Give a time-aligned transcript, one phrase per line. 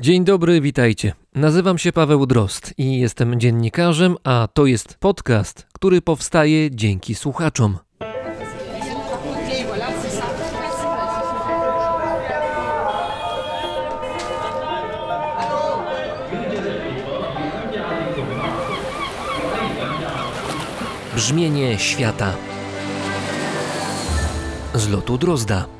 [0.00, 1.12] Dzień dobry, witajcie.
[1.34, 7.78] Nazywam się Paweł Drost i jestem dziennikarzem, a to jest podcast, który powstaje dzięki słuchaczom.
[21.14, 22.34] Brzmienie świata
[24.74, 25.77] z lotu Drozda.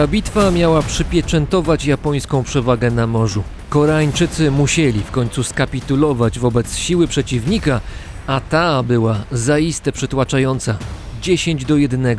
[0.00, 3.42] Ta bitwa miała przypieczętować japońską przewagę na morzu.
[3.68, 7.80] Koreańczycy musieli w końcu skapitulować wobec siły przeciwnika,
[8.26, 10.78] a ta była zaiste przytłaczająca
[11.22, 12.16] 10 do 1.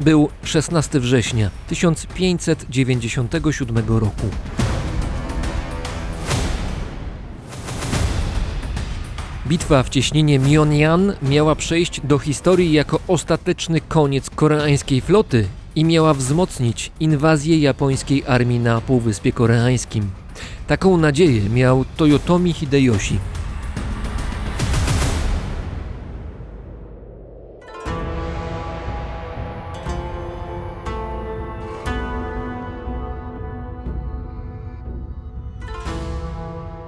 [0.00, 4.26] Był 16 września 1597 roku.
[9.46, 16.14] Bitwa w cieśninie Myeonjan miała przejść do historii jako ostateczny koniec koreańskiej floty i miała
[16.14, 20.10] wzmocnić inwazję japońskiej armii na Półwyspie Koreańskim.
[20.66, 23.18] Taką nadzieję miał Toyotomi Hideyoshi.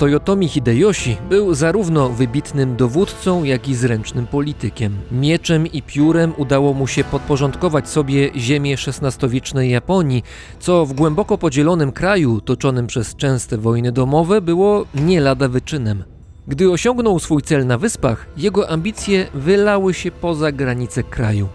[0.05, 4.96] Toyotomi Hideyoshi był zarówno wybitnym dowódcą, jak i zręcznym politykiem.
[5.12, 10.22] Mieczem i piórem udało mu się podporządkować sobie ziemię XVI-wiecznej Japonii,
[10.61, 16.05] co w głęboko podzielonym kraju, toczonym przez częste wojny domowe, było nie lada wyczynem.
[16.48, 21.48] Gdy osiągnął swój cel na wyspach, jego ambicje wylały się poza granice kraju.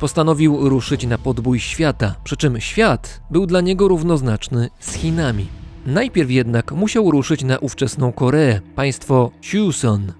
[0.00, 5.63] Postanowił ruszyć na podbój świata, przy czym świat był dla niego równoznaczny z Chinami.
[5.86, 10.12] Najpierw jednak musiał ruszyć na ówczesną Koreę, państwo Chuseon.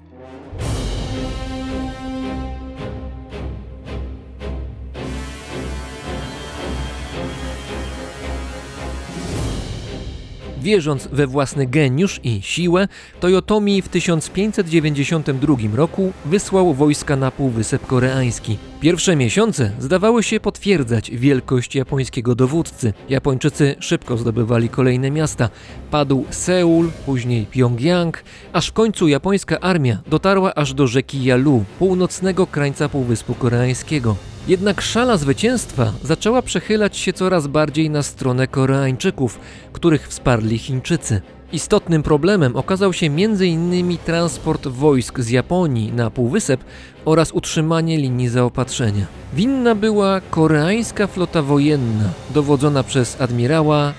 [10.60, 12.88] Wierząc we własny geniusz i siłę,
[13.20, 18.58] Toyotomi w 1592 roku wysłał wojska na Półwysep Koreański.
[18.84, 22.92] Pierwsze miesiące zdawały się potwierdzać wielkość japońskiego dowódcy.
[23.08, 25.48] Japończycy szybko zdobywali kolejne miasta.
[25.90, 28.22] Padł Seul, później Pjongjang,
[28.52, 34.16] aż w końcu japońska armia dotarła aż do rzeki Yalu, północnego krańca Półwyspu Koreańskiego.
[34.48, 39.40] Jednak szala zwycięstwa zaczęła przechylać się coraz bardziej na stronę Koreańczyków,
[39.72, 41.20] których wsparli Chińczycy.
[41.54, 43.98] Istotnym problemem okazał się m.in.
[43.98, 46.64] transport wojsk z Japonii na Półwysep
[47.04, 49.06] oraz utrzymanie linii zaopatrzenia.
[49.34, 53.92] Winna była koreańska flota wojenna, dowodzona przez admirała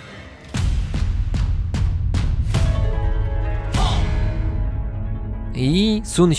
[5.55, 6.33] i Sun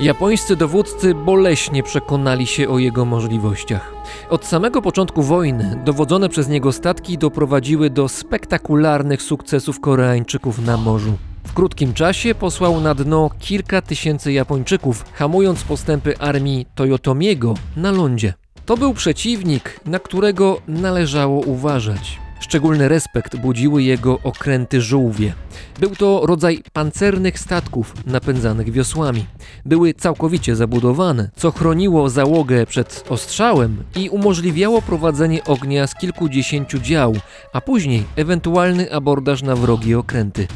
[0.00, 3.94] Japońscy dowódcy boleśnie przekonali się o jego możliwościach.
[4.30, 11.12] Od samego początku wojny dowodzone przez niego statki doprowadziły do spektakularnych sukcesów Koreańczyków na morzu.
[11.44, 18.34] W krótkim czasie posłał na dno kilka tysięcy Japończyków, hamując postępy armii Toyotomiego na lądzie.
[18.66, 22.25] To był przeciwnik, na którego należało uważać.
[22.40, 25.32] Szczególny respekt budziły jego okręty żółwie.
[25.80, 29.26] Był to rodzaj pancernych statków napędzanych wiosłami.
[29.64, 37.16] Były całkowicie zabudowane, co chroniło załogę przed ostrzałem i umożliwiało prowadzenie ognia z kilkudziesięciu dział,
[37.52, 40.46] a później ewentualny abordaż na wrogie okręty.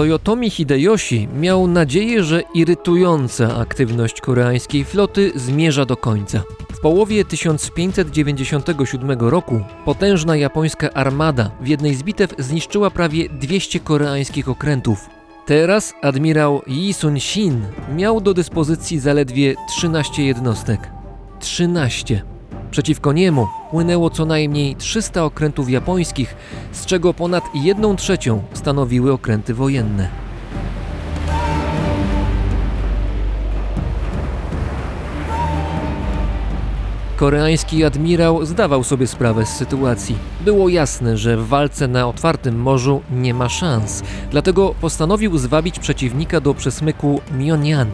[0.00, 6.42] Toyotomi Hideyoshi miał nadzieję, że irytująca aktywność koreańskiej floty zmierza do końca.
[6.72, 14.48] W połowie 1597 roku potężna japońska armada w jednej z bitew zniszczyła prawie 200 koreańskich
[14.48, 15.08] okrętów.
[15.46, 17.60] Teraz admirał Yi Sun-shin
[17.96, 20.90] miał do dyspozycji zaledwie 13 jednostek.
[21.40, 22.22] 13.
[22.70, 26.36] Przeciwko niemu płynęło co najmniej 300 okrętów japońskich,
[26.72, 30.08] z czego ponad 1 trzecią stanowiły okręty wojenne.
[37.16, 40.16] Koreański admirał zdawał sobie sprawę z sytuacji.
[40.40, 46.40] Było jasne, że w walce na otwartym morzu nie ma szans, dlatego postanowił zwabić przeciwnika
[46.40, 47.88] do przesmyku Myeonjan.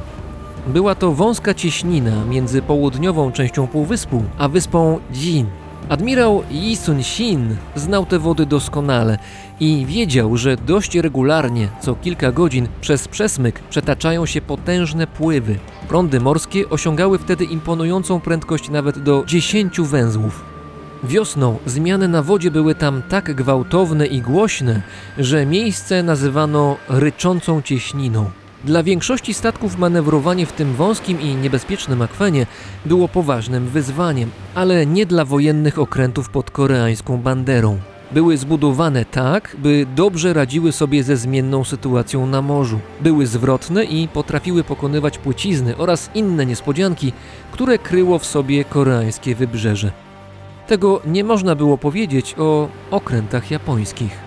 [0.67, 5.47] Była to wąska cieśnina między południową częścią półwyspu a wyspą Jin.
[5.89, 9.19] Admirał Yi Sun-sin znał te wody doskonale
[9.61, 15.59] i wiedział, że dość regularnie, co kilka godzin, przez przesmyk przetaczają się potężne pływy.
[15.89, 20.45] Prądy morskie osiągały wtedy imponującą prędkość nawet do 10 węzłów.
[21.05, 24.83] Wiosną zmiany na wodzie były tam tak gwałtowne i głośne,
[25.19, 28.31] że miejsce nazywano ryczącą cieśniną.
[28.67, 32.47] Dla większości statków manewrowanie w tym wąskim i niebezpiecznym akwenie
[32.87, 37.79] było poważnym wyzwaniem, ale nie dla wojennych okrętów pod koreańską banderą.
[38.13, 42.79] Były zbudowane tak, by dobrze radziły sobie ze zmienną sytuacją na morzu.
[43.01, 47.13] Były zwrotne i potrafiły pokonywać płycizny oraz inne niespodzianki,
[47.53, 49.93] które kryło w sobie koreańskie wybrzeże.
[50.67, 54.26] Tego nie można było powiedzieć o okrętach japońskich.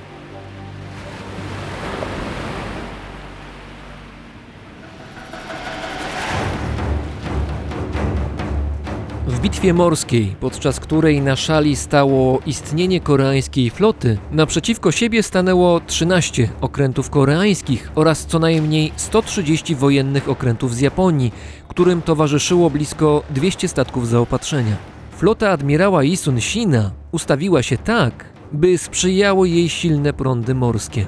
[9.39, 16.49] W bitwie morskiej, podczas której na szali stało istnienie koreańskiej floty, naprzeciwko siebie stanęło 13
[16.61, 21.33] okrętów koreańskich oraz co najmniej 130 wojennych okrętów z Japonii,
[21.67, 24.75] którym towarzyszyło blisko 200 statków zaopatrzenia.
[25.11, 31.05] Flota admirała Isun Shina ustawiła się tak, by sprzyjały jej silne prądy morskie.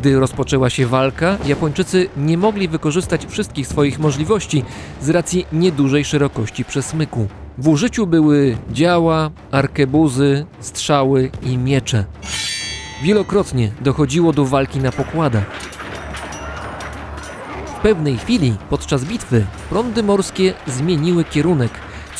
[0.00, 4.64] Gdy rozpoczęła się walka, Japończycy nie mogli wykorzystać wszystkich swoich możliwości
[5.00, 7.28] z racji niedużej szerokości przesmyku.
[7.58, 12.04] W użyciu były działa, arkebuzy, strzały i miecze.
[13.02, 15.44] Wielokrotnie dochodziło do walki na pokładach.
[17.66, 21.70] W pewnej chwili podczas bitwy prądy morskie zmieniły kierunek,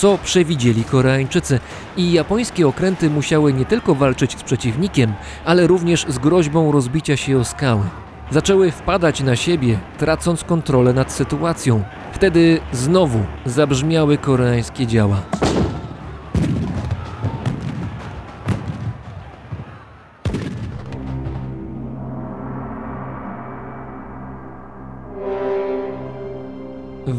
[0.00, 1.60] co przewidzieli Koreańczycy
[1.96, 5.12] i japońskie okręty musiały nie tylko walczyć z przeciwnikiem,
[5.44, 7.82] ale również z groźbą rozbicia się o skały.
[8.30, 11.84] Zaczęły wpadać na siebie, tracąc kontrolę nad sytuacją.
[12.12, 15.22] Wtedy znowu zabrzmiały koreańskie działa.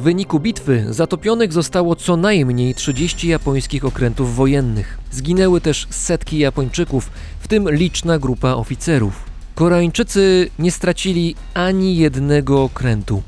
[0.01, 4.98] Wyniku bitwy zatopionych zostało co najmniej 30 japońskich okrętów wojennych.
[5.12, 7.09] Zginęły też setki Japończyków,
[7.39, 9.24] w tym liczna grupa oficerów.
[9.56, 13.24] Koreańczycy nie stracili ani jednego okrętu.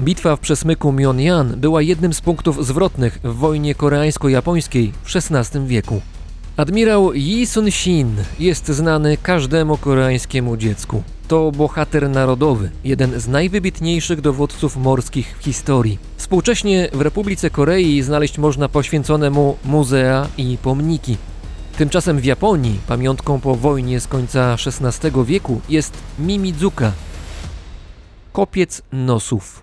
[0.00, 6.00] Bitwa w przesmyku Myeonjan była jednym z punktów zwrotnych w wojnie koreańsko-japońskiej w XVI wieku.
[6.58, 8.08] Admirał Yi Sun-shin
[8.38, 11.02] jest znany każdemu koreańskiemu dziecku.
[11.28, 15.98] To bohater narodowy, jeden z najwybitniejszych dowódców morskich w historii.
[16.16, 21.16] Współcześnie w Republice Korei znaleźć można poświęcone mu muzea i pomniki.
[21.76, 26.92] Tymczasem w Japonii pamiątką po wojnie z końca XVI wieku jest Mimizuka,
[28.32, 29.62] kopiec nosów.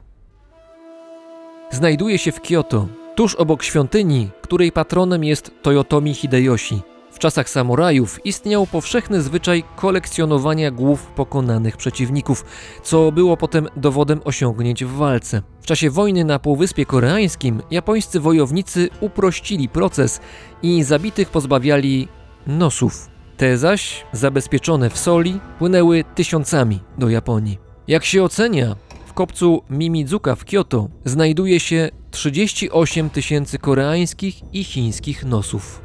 [1.71, 6.81] Znajduje się w Kyoto, tuż obok świątyni, której patronem jest Toyotomi Hideyoshi.
[7.12, 12.45] W czasach samurajów istniał powszechny zwyczaj kolekcjonowania głów pokonanych przeciwników,
[12.83, 15.41] co było potem dowodem osiągnięć w walce.
[15.62, 20.19] W czasie wojny na Półwyspie Koreańskim japońscy wojownicy uprościli proces
[20.63, 22.07] i zabitych pozbawiali
[22.47, 23.09] nosów.
[23.38, 27.59] Te zaś, zabezpieczone w soli, płynęły tysiącami do Japonii.
[27.88, 28.75] Jak się ocenia,
[29.06, 35.81] w kopcu Mimizuka w Kyoto znajduje się 38 tysięcy koreańskich i chińskich nosów.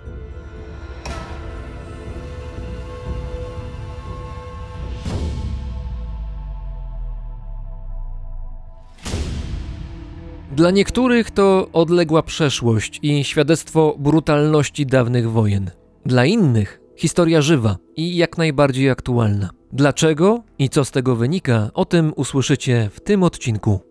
[10.53, 15.71] Dla niektórych to odległa przeszłość i świadectwo brutalności dawnych wojen.
[16.07, 19.51] Dla innych historia żywa i jak najbardziej aktualna.
[19.73, 23.90] Dlaczego i co z tego wynika, o tym usłyszycie w tym odcinku.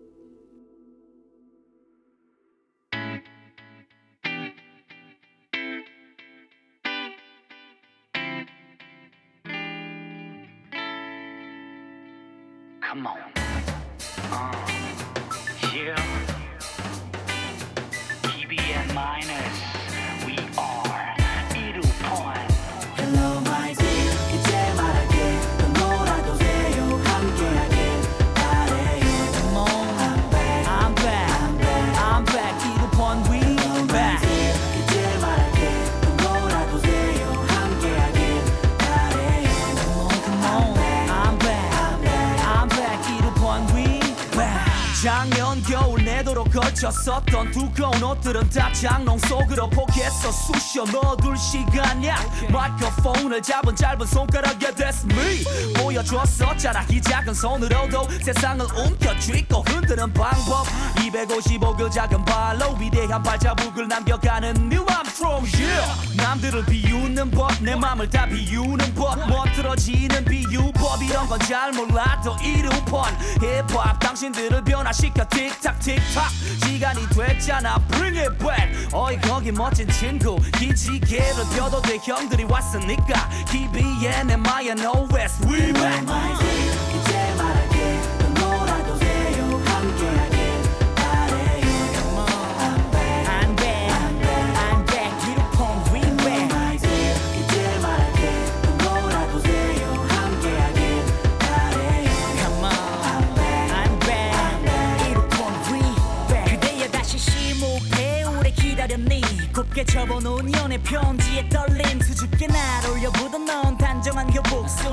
[46.40, 52.16] 래도록 걸쳤었던 두꺼운 옷들은 다 장롱 속으로 포개서 쑤셔 넣어둘 시간이야.
[52.50, 55.44] 마이크로폰을 잡은 짧은 손가락에 that's me.
[55.74, 56.84] 보여줬었잖아.
[56.90, 60.66] 이 작은 손으로도 세상을 움켜쥐고 흔드는 방법.
[60.96, 68.26] 255그 작은 발로 위대한 발자국을 남겨가는 New Armstrong yeah 남들을 비웃는 법 내 맘을 다
[68.26, 69.28] 비우는 법.
[69.28, 73.02] 멋들어지는 비유법 이런 건 잘 몰라도 이루펀
[73.40, 76.29] 힙합 당신들을 변화시켜 틱탁 틱탁
[76.64, 77.78] 시간이 됐잖아?
[77.88, 78.88] Bring it back.
[78.92, 80.38] 어이 거기 멋진 친구.
[80.58, 81.98] 기지개를 펴도 돼.
[81.98, 83.28] 형들이 왔으니까.
[83.50, 86.89] KBN MINOS we back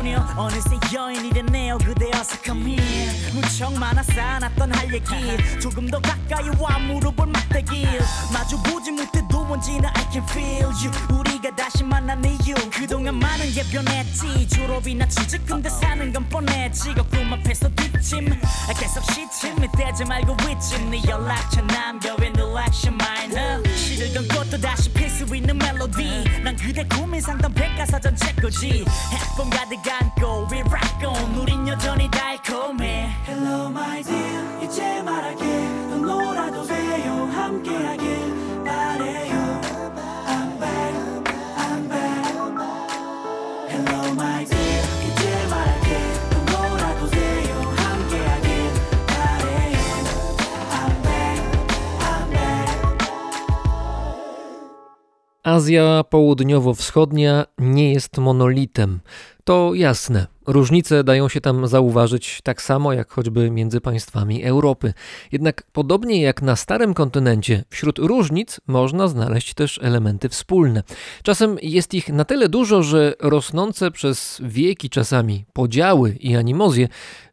[0.08, 1.78] 소녀 어느새 여인이 됐네요.
[1.80, 5.60] 그대 어서 come here 무척 많아 쌓아놨던 할 얘기.
[5.60, 8.00] 조금 더 가까이 와 무릎을 맞대길
[8.34, 10.92] 마주보지 못해도 뭔지는 I can feel you.
[11.18, 12.54] 우리가 다시 만난 이유.
[12.72, 14.48] 그동안 많은 게 변했지.
[14.50, 18.30] 졸업이나 취직 근데 사는 건 뻔했지 거꿈 앞에서 뒷짐
[18.78, 20.90] 계속 시침이 되지 말고 위침.
[20.92, 26.42] 네 연락처 남겨 왜 no action mind 시들던 것도 다시 필 수 있는 멜로디.
[26.44, 28.86] 난 그대 고민 상담 백과사전 책거지.
[29.12, 31.36] 해봄 가득 안고 we rock on.
[31.38, 33.10] 우린 여전히 달콤해.
[33.26, 34.64] Hello my dear.
[34.64, 35.44] 이제 말할게
[35.90, 37.28] 또 놀아도세요.
[37.32, 39.37] 함께하길 바래요
[55.48, 59.00] Azja Południowo-Wschodnia nie jest monolitem.
[59.44, 60.28] To jasne.
[60.48, 64.94] Różnice dają się tam zauważyć tak samo jak choćby między państwami Europy.
[65.32, 70.84] Jednak podobnie jak na starym kontynencie, wśród różnic można znaleźć też elementy wspólne.
[71.24, 76.88] Czasem jest ich na tyle dużo, że rosnące przez wieki czasami podziały i animozje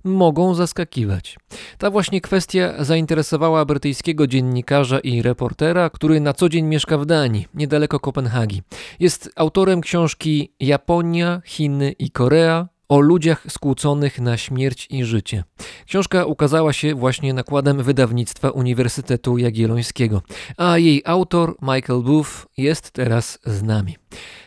[0.04, 1.38] mogą zaskakiwać.
[1.78, 7.47] Ta właśnie kwestia zainteresowała brytyjskiego dziennikarza i reportera, który na co dzień mieszka w Danii,
[7.54, 8.62] niedaleko Kopenhagi.
[9.00, 15.44] Jest autorem książki Japonia, Chiny i Korea o ludziach skłóconych na śmierć i życie.
[15.86, 20.22] Książka ukazała się właśnie nakładem wydawnictwa Uniwersytetu Jagiellońskiego,
[20.56, 23.96] a jej autor, Michael Booth, jest teraz z nami.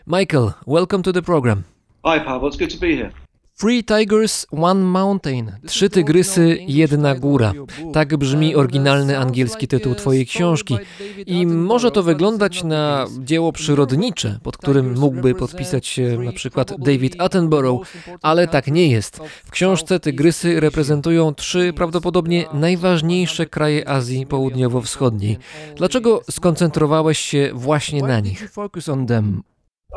[0.07, 1.63] Michael, welcome to the program.
[2.05, 2.49] Hi, Pavel.
[2.49, 3.26] It's good to be here.
[3.59, 5.51] Three Tigers, One Mountain.
[5.65, 7.53] Trzy tygrysy, jedna góra.
[7.93, 10.77] Tak brzmi oryginalny angielski tytuł Twojej książki.
[11.25, 17.21] I może to wyglądać na dzieło przyrodnicze, pod którym mógłby podpisać się na przykład David
[17.21, 17.87] Attenborough,
[18.21, 19.19] ale tak nie jest.
[19.45, 25.37] W książce tygrysy reprezentują trzy prawdopodobnie najważniejsze kraje Azji Południowo-Wschodniej.
[25.75, 28.51] Dlaczego skoncentrowałeś się właśnie na nich?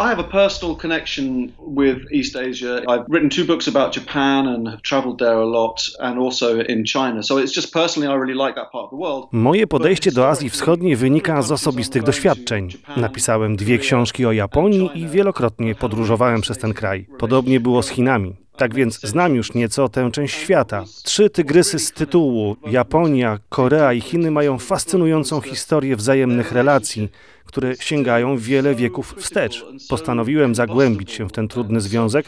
[0.00, 2.82] I have a personal connection with East Asia.
[2.88, 6.84] I've written two books about Japan and have traveled there a lot, and also in
[6.84, 7.22] China.
[7.22, 9.28] So it's just personally, I really like that part of the world.
[9.32, 12.68] Moje podejście do Azji Wschodniej wynika z osobistych doświadczeń.
[12.96, 17.06] Napisałem dwie książki o Japonii i wielokrotnie podróżowałem przez ten kraj.
[17.18, 18.36] Podobnie było z Chinami.
[18.56, 20.84] Tak więc znam już nieco tę część świata.
[21.04, 27.08] Trzy tygrysy z tytułu Japonia, Korea i Chiny mają fascynującą historię wzajemnych relacji,
[27.50, 29.64] które sięgają wiele wieków wstecz.
[29.88, 32.26] Postanowiłem zagłębić się w ten trudny związek,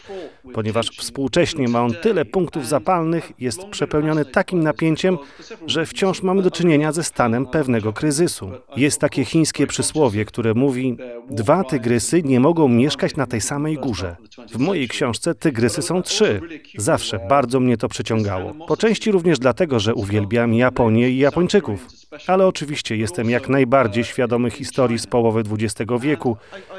[0.54, 5.18] ponieważ współcześnie ma on tyle punktów zapalnych, jest przepełniony takim napięciem,
[5.66, 8.50] że wciąż mamy do czynienia ze stanem pewnego kryzysu.
[8.76, 10.96] Jest takie chińskie przysłowie, które mówi:
[11.30, 14.16] Dwa tygrysy nie mogą mieszkać na tej samej górze.
[14.52, 16.40] W mojej książce tygrysy są trzy.
[16.76, 18.54] Zawsze bardzo mnie to przyciągało.
[18.68, 21.86] Po części również dlatego, że uwielbiam Japonię i Japończyków.
[22.26, 26.36] Ale oczywiście jestem jak najbardziej świadomy historii z połowy XX wieku,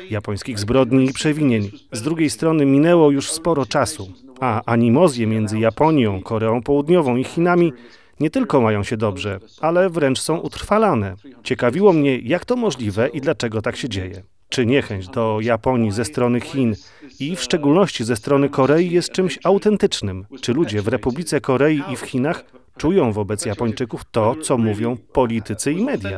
[0.09, 1.71] japońskich zbrodni i przewinień.
[1.91, 7.73] Z drugiej strony minęło już sporo czasu, a animozje między Japonią, Koreą Południową i Chinami
[8.19, 11.15] nie tylko mają się dobrze, ale wręcz są utrwalane.
[11.43, 14.23] Ciekawiło mnie, jak to możliwe i dlaczego tak się dzieje.
[14.49, 16.75] Czy niechęć do Japonii ze strony Chin
[17.19, 20.25] i w szczególności ze strony Korei jest czymś autentycznym?
[20.41, 22.45] Czy ludzie w Republice Korei i w Chinach
[22.77, 26.17] Czują wobec Japończyków to, co mówią politycy i media.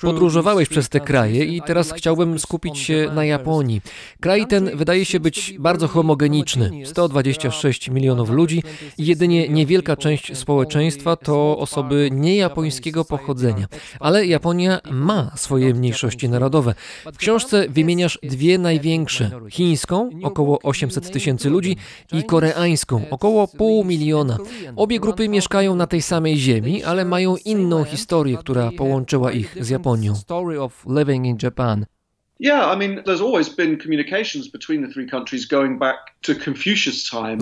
[0.00, 3.80] Podróżowałeś przez te kraje i teraz chciałbym skupić się na Japonii.
[4.20, 6.70] Kraj ten wydaje się być bardzo homogeniczny.
[6.84, 8.62] 126 milionów ludzi
[8.98, 13.66] i jedynie niewielka część społeczeństwa to osoby niejapońskiego pochodzenia.
[14.00, 16.74] Ale Japonia ma swoje mniejszości narodowe.
[17.12, 21.76] W książce wymieniasz dwie największe: chińską, około 800 tysięcy ludzi,
[22.12, 24.38] i koreańską, około pół miliona.
[24.76, 29.68] Obie grupy mieszkają na tej samej ziemi, ale mają inną historię, która połączyła ich z
[29.68, 30.14] Japonią.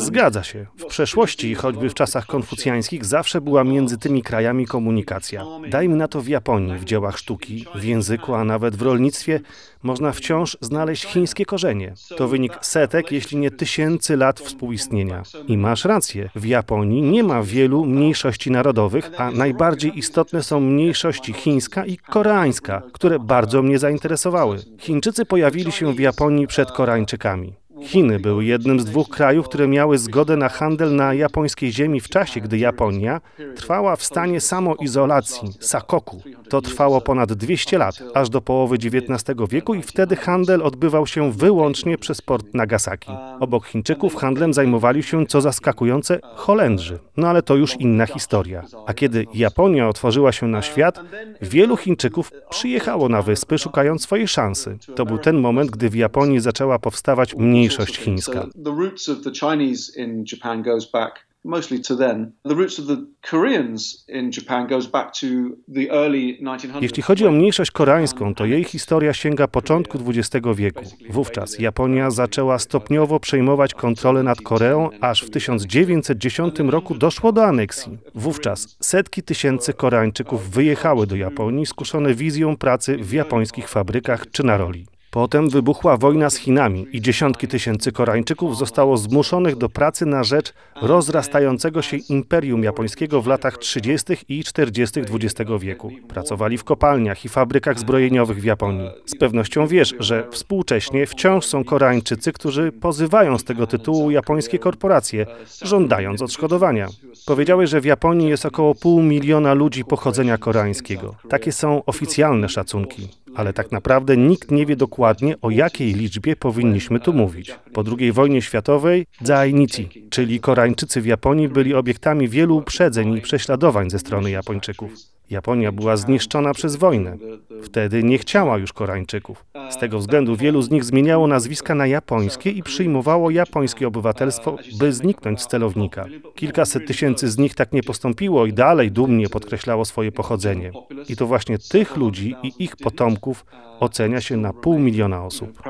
[0.01, 0.67] Zgadza się.
[0.79, 5.45] W przeszłości, choćby w czasach konfucjańskich, zawsze była między tymi krajami komunikacja.
[5.69, 9.41] Dajmy na to w Japonii, w dziełach sztuki, w języku, a nawet w rolnictwie
[9.83, 11.95] można wciąż znaleźć chińskie korzenie.
[12.17, 15.23] To wynik setek, jeśli nie tysięcy lat współistnienia.
[15.49, 21.33] I masz rację, w Japonii nie ma wielu mniejszości narodowych, a najbardziej istotne są mniejszości
[21.33, 24.59] chińska i koreańska, które bardzo mnie zainteresowały.
[24.85, 27.55] Chińczycy pojawili się w Japonii przed Koreańczykami.
[27.83, 32.09] Chiny były jednym z dwóch krajów, które miały zgodę na handel na japońskiej ziemi w
[32.09, 33.21] czasie, gdy Japonia
[33.57, 36.23] trwała w stanie samoizolacji, sakoku.
[36.49, 41.33] To trwało ponad 200 lat, aż do połowy XIX wieku i wtedy handel odbywał się
[41.33, 43.13] wyłącznie przez port Nagasaki.
[43.41, 46.99] Obok Chińczyków handlem zajmowali się, co zaskakujące, Holendrzy.
[47.17, 48.65] No ale to już inna historia.
[48.87, 51.01] A kiedy Japonia otworzyła się na świat,
[51.43, 54.79] wielu Chińczyków przyjechało na wyspy, szukając swojej szansy.
[54.97, 58.43] To był ten moment, gdy w Japonii zaczęła powstawać mniejszość chińska.
[58.43, 62.33] So the roots of the Chinese in Japan goes back mostly to then.
[62.45, 62.97] The roots of the
[63.31, 65.27] Koreans in Japan goes back to
[65.75, 66.83] the early 1900s.
[66.83, 70.85] Jeśli chodzi o mniejszość koreańską, to jej historia sięga początku XX wieku.
[71.11, 77.99] Wówczas Japonia zaczęła stopniowo przejmować kontrolę nad Koreą, aż w 1910 roku doszło do aneksji.
[78.15, 84.57] Wówczas setki tysięcy Koreańczyków wyjechały do Japonii, skuszone wizją pracy w japońskich fabrykach czy na
[84.57, 84.87] roli.
[85.15, 90.53] Potem wybuchła wojna z Chinami i dziesiątki tysięcy Koreańczyków zostało zmuszonych do pracy na rzecz
[90.83, 94.17] rozrastającego się imperium japońskiego w latach 30.
[94.29, 95.01] i 40.
[95.01, 95.91] XX wieku.
[96.09, 98.91] Pracowali w kopalniach i fabrykach zbrojeniowych w Japonii.
[99.07, 105.27] Z pewnością wiesz, że współcześnie wciąż są Koreańczycy, którzy pozywają z tego tytułu japońskie korporacje,
[105.63, 106.89] żądając odszkodowania.
[107.27, 111.15] Powiedziałeś, że w Japonii jest około pół miliona ludzi pochodzenia koreańskiego.
[111.29, 117.01] Takie są oficjalne szacunki ale tak naprawdę nikt nie wie dokładnie, o jakiej liczbie powinniśmy
[117.01, 117.55] tu mówić.
[117.73, 123.91] Po II wojnie światowej Zainichi, czyli Koreańczycy w Japonii, byli obiektami wielu uprzedzeń i prześladowań
[123.91, 125.14] ze strony Japończyków.
[125.31, 127.17] Japonia była zniszczona przez wojnę.
[127.63, 129.45] Wtedy nie chciała już Koreańczyków.
[129.71, 134.93] Z tego względu wielu z nich zmieniało nazwiska na japońskie i przyjmowało japońskie obywatelstwo, by
[134.93, 136.05] zniknąć z celownika.
[136.35, 140.73] Kilkaset tysięcy z nich tak nie postąpiło i dalej dumnie podkreślało swoje pochodzenie.
[141.09, 143.45] I to właśnie tych ludzi i ich potomków
[143.81, 145.63] ocenia się na pół miliona osób.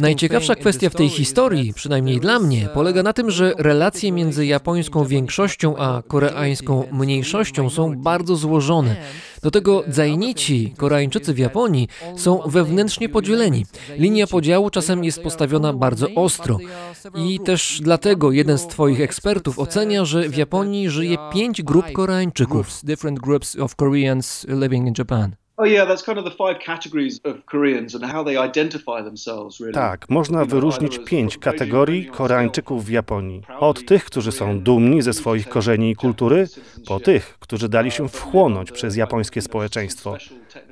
[0.00, 5.04] Najciekawsza kwestia w tej historii, przynajmniej dla mnie, polega na tym, że relacje między japońską
[5.04, 8.96] większością a koreańską mniejszością są bardzo złożone.
[9.42, 13.66] Do tego Zainici, Koreańczycy w Japonii, są wewnętrznie podzieleni.
[13.96, 16.58] Linia podziału czasem jest postawiona bardzo ostro.
[17.14, 22.80] I też dlatego jeden z Twoich ekspertów ocenia, że w Japonii żyje pięć grup Koreańczyków.
[25.60, 29.60] Oh yeah, that's kind of the five categories of Koreans and how they identify themselves
[29.60, 29.74] really.
[29.74, 33.42] Tak, można wyróżnić pięć kategorii Koreańczyków w Japonii.
[33.60, 36.48] Od tych, którzy są dumni ze swoich korzeni i kultury,
[36.86, 40.16] po tych, którzy dali się wchłonąć przez japońskie społeczeństwo.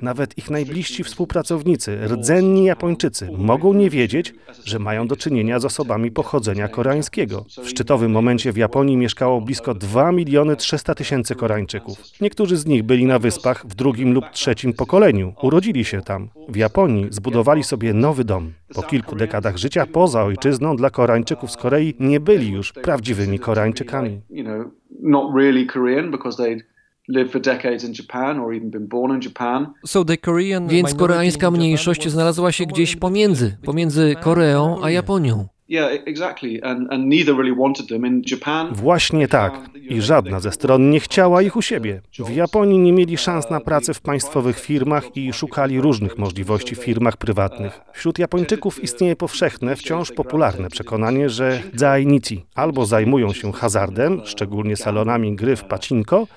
[0.01, 4.33] Nawet ich najbliżsi współpracownicy, rdzenni Japończycy, mogą nie wiedzieć,
[4.65, 7.45] że mają do czynienia z osobami pochodzenia koreańskiego.
[7.63, 11.97] W szczytowym momencie w Japonii mieszkało blisko 2 miliony 300 tysięcy Koreańczyków.
[12.21, 15.33] Niektórzy z nich byli na wyspach w drugim lub trzecim pokoleniu.
[15.41, 16.29] Urodzili się tam.
[16.49, 18.53] W Japonii zbudowali sobie nowy dom.
[18.75, 24.21] Po kilku dekadach życia poza ojczyzną dla Koreańczyków z Korei nie byli już prawdziwymi Koreańczykami.
[30.67, 35.47] Więc koreańska mniejszość znalazła się gdzieś pomiędzy, pomiędzy Koreą a Japonią.
[38.75, 39.69] Właśnie tak.
[39.89, 42.01] I żadna ze stron nie chciała ich u siebie.
[42.19, 46.83] W Japonii nie mieli szans na pracę w państwowych firmach i szukali różnych możliwości w
[46.83, 47.81] firmach prywatnych.
[47.93, 55.35] Wśród Japończyków istnieje powszechne, wciąż popularne przekonanie, że zainici albo zajmują się hazardem, szczególnie salonami
[55.35, 56.27] gry w pacinko,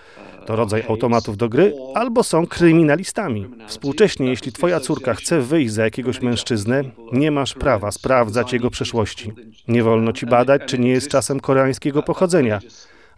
[0.51, 3.49] to rodzaj automatów do gry, albo są kryminalistami.
[3.67, 6.83] Współcześnie, jeśli twoja córka chce wyjść za jakiegoś mężczyznę,
[7.13, 9.33] nie masz prawa sprawdzać jego przeszłości.
[9.69, 12.61] Nie wolno ci badać, czy nie jest czasem koreańskiego pochodzenia.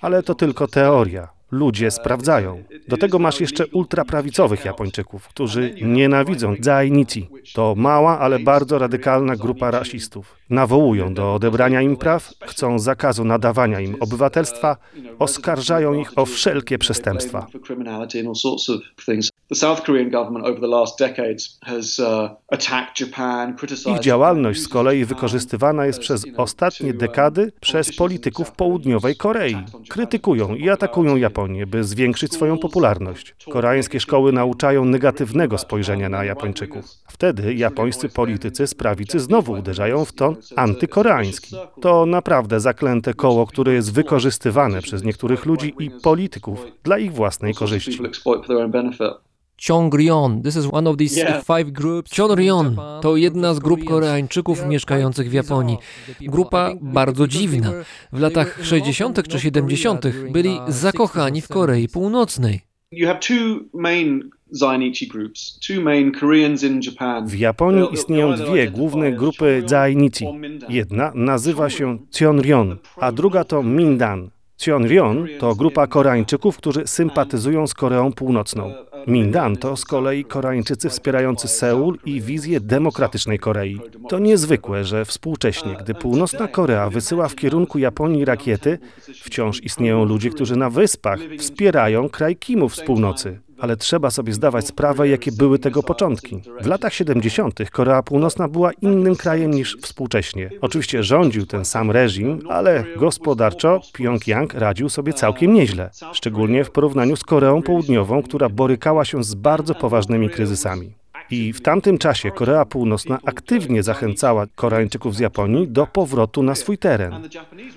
[0.00, 1.28] Ale to tylko teoria.
[1.52, 2.62] Ludzie sprawdzają.
[2.88, 7.28] Do tego masz jeszcze ultraprawicowych Japończyków, którzy nienawidzą Zainichi.
[7.54, 10.36] To mała, ale bardzo radykalna grupa rasistów.
[10.50, 14.76] Nawołują do odebrania im praw, chcą zakazu nadawania im obywatelstwa,
[15.18, 17.46] oskarżają ich o wszelkie przestępstwa.
[23.96, 29.56] Ich działalność z kolei wykorzystywana jest przez ostatnie dekady przez polityków południowej Korei.
[29.88, 33.34] Krytykują i atakują Japonię, by zwiększyć swoją popularność.
[33.52, 36.84] Koreańskie szkoły nauczają negatywnego spojrzenia na Japończyków.
[37.08, 41.56] Wtedy japońscy politycy z prawicy znowu uderzają w ton antykoreański.
[41.80, 47.54] To naprawdę zaklęte koło, które jest wykorzystywane przez niektórych ludzi i polityków dla ich własnej
[47.54, 47.98] korzyści.
[49.66, 51.44] Cheongryeon, this is one of these Yeah.
[51.44, 52.10] five groups.
[52.16, 55.78] Cheonryeon to jedna z grup Koreańczyków mieszkających w Japonii.
[56.20, 57.72] Grupa bardzo dziwna.
[58.12, 59.28] W latach 60.
[59.28, 60.04] czy 70.
[60.32, 62.60] byli zakochani w Korei Północnej.
[62.92, 67.26] You have two main Zainichi groups, two main Koreans in Japan.
[67.26, 70.26] W Japonii istnieją dwie główne grupy Zainichi.
[70.68, 74.30] Jedna nazywa się Cheonryon, a druga to Mindan.
[74.64, 78.74] Cheonryon to grupa Koreańczyków, którzy sympatyzują z Koreą Północną.
[79.06, 83.80] Mindan to z kolei Koreańczycy wspierający Seul i wizję demokratycznej Korei.
[84.08, 88.78] To niezwykłe, że współcześnie, gdy północna Korea wysyła w kierunku Japonii rakiety,
[89.22, 93.40] wciąż istnieją ludzie, którzy na wyspach wspierają kraj Kimów z północy.
[93.62, 96.42] Ale trzeba sobie zdawać sprawę, jakie były tego początki.
[96.60, 97.70] W latach 70.
[97.70, 100.50] Korea Północna była innym krajem niż współcześnie.
[100.60, 105.90] Oczywiście rządził ten sam reżim, ale gospodarczo Pjongjang radził sobie całkiem nieźle.
[106.12, 111.01] Szczególnie w porównaniu z Koreą Południową, która borykała się z bardzo poważnymi kryzysami.
[111.32, 116.78] I w tamtym czasie Korea Północna aktywnie zachęcała Koreańczyków z Japonii do powrotu na swój
[116.78, 117.14] teren.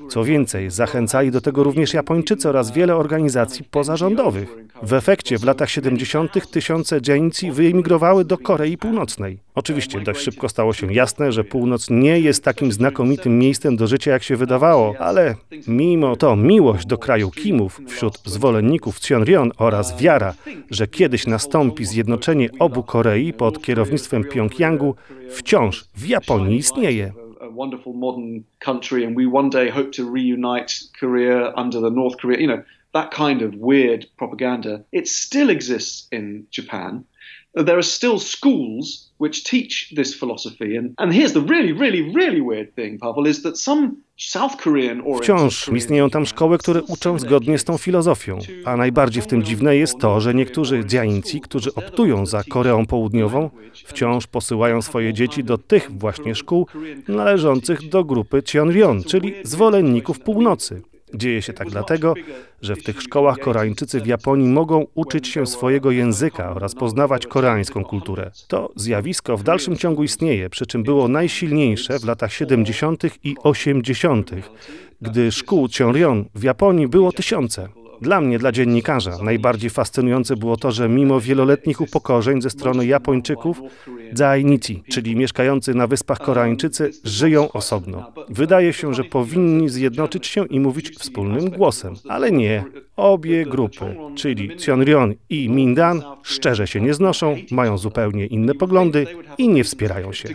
[0.09, 4.55] Co więcej, zachęcali do tego również Japończycy oraz wiele organizacji pozarządowych.
[4.83, 6.51] W efekcie w latach 70.
[6.51, 9.39] tysiące Jainci wyemigrowały do Korei Północnej.
[9.55, 14.11] Oczywiście dość szybko stało się jasne, że północ nie jest takim znakomitym miejscem do życia,
[14.11, 15.35] jak się wydawało, ale
[15.67, 20.33] mimo to miłość do kraju Kimów wśród zwolenników Cheonryon oraz wiara,
[20.71, 24.95] że kiedyś nastąpi zjednoczenie obu Korei pod kierownictwem Pjongjangu,
[25.29, 27.13] wciąż w Japonii istnieje.
[32.93, 34.79] that kind of weird propaganda.
[34.91, 37.03] It still exists in Japan.
[37.55, 40.77] There are still schools which teach this philosophy.
[40.77, 43.91] And, and here's the really, really, really weird thing, Pavel, is that some
[45.21, 48.39] Wciąż istnieją tam szkoły, które uczą zgodnie z tą filozofią.
[48.65, 53.49] A najbardziej w tym dziwne jest to, że niektórzy dziańci, którzy optują za Koreą Południową,
[53.85, 56.67] wciąż posyłają swoje dzieci do tych właśnie szkół
[57.07, 60.81] należących do grupy Cheonryon, czyli zwolenników północy.
[61.13, 62.13] Dzieje się tak dlatego,
[62.61, 67.83] że w tych szkołach Koreańczycy w Japonii mogą uczyć się swojego języka oraz poznawać koreańską
[67.83, 68.31] kulturę.
[68.47, 73.03] To zjawisko w dalszym ciągu istnieje, przy czym było najsilniejsze w latach 70.
[73.23, 74.31] i 80.,
[75.01, 77.69] gdy szkół Cheonryon w Japonii było tysiące.
[78.01, 83.61] Dla mnie, dla dziennikarza, najbardziej fascynujące było to, że mimo wieloletnich upokorzeń ze strony Japończyków,
[84.13, 88.11] Zainichi, czyli mieszkający na wyspach Koreańczycy, żyją osobno.
[88.29, 92.63] Wydaje się, że powinni zjednoczyć się i mówić wspólnym głosem, ale nie.
[92.95, 99.49] Obie grupy, czyli Cheonryon i Mindan, szczerze się nie znoszą, mają zupełnie inne poglądy i
[99.49, 100.29] nie wspierają się.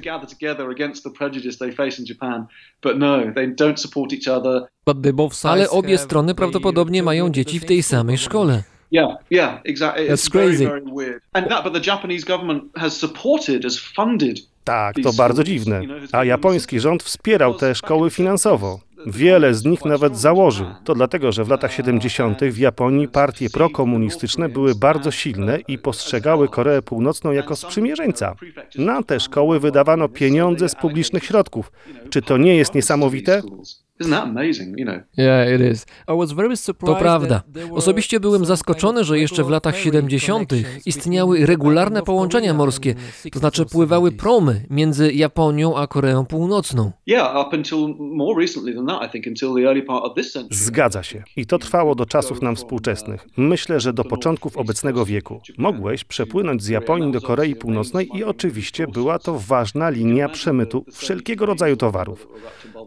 [5.44, 8.62] Ale obie strony prawdopodobnie mają dzieci w tej samej szkole.
[8.92, 10.08] Yeah, yeah, exactly.
[10.08, 10.66] That's It's very, crazy.
[10.66, 11.22] very weird.
[11.32, 14.40] And that, but the Japanese government has supported, has funded.
[14.64, 15.82] Tak, to bardzo dziwne.
[16.12, 18.80] A japoński rząd wspierał te szkoły finansowo.
[19.06, 20.66] Wiele z nich nawet założył.
[20.84, 22.40] To dlatego, że w latach 70.
[22.44, 28.34] w Japonii partie prokomunistyczne były bardzo silne i postrzegały Koreę Północną jako sprzymierzeńca.
[28.78, 31.72] Na te szkoły wydawano pieniądze z publicznych środków.
[32.10, 33.42] Czy to nie jest niesamowite?
[34.00, 34.78] Isn't that amazing?
[34.78, 35.00] You know.
[36.78, 37.42] To prawda.
[37.72, 40.52] Osobiście byłem zaskoczony, że jeszcze w latach 70.
[40.86, 42.94] istniały regularne połączenia morskie,
[43.32, 46.92] to znaczy pływały promy między Japonią a Koreą Północną.
[47.06, 50.32] Yeah, up until more recently than that, I think, until the early part of this
[50.32, 50.56] century.
[50.56, 51.22] Zgadza się.
[51.36, 53.26] I to trwało do czasów nam współczesnych.
[53.36, 55.40] Myślę, że do początków obecnego wieku.
[55.58, 61.46] Mogłeś przepłynąć z Japonii do Korei Północnej i oczywiście była to ważna linia przemytu wszelkiego
[61.46, 62.28] rodzaju towarów.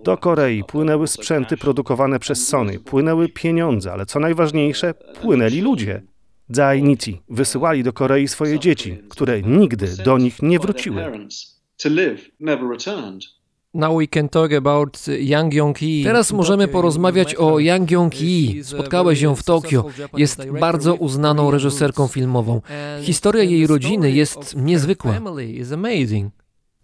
[0.03, 6.01] Do Korei płynęły sprzęty produkowane przez Sony, płynęły pieniądze, ale co najważniejsze, płynęli ludzie.
[6.49, 11.03] Zainichi wysyłali do Korei swoje dzieci, które nigdy do nich nie wróciły.
[11.83, 13.23] To live never returned.
[13.73, 16.03] Now we can talk about Yang Yong-hee.
[16.03, 18.63] Teraz możemy porozmawiać o Yang Yong-hee.
[18.63, 19.85] Spotkałeś ją w Tokio.
[20.17, 22.61] Jest bardzo uznaną reżyserką filmową.
[23.01, 25.19] Historia jej rodziny jest niezwykła.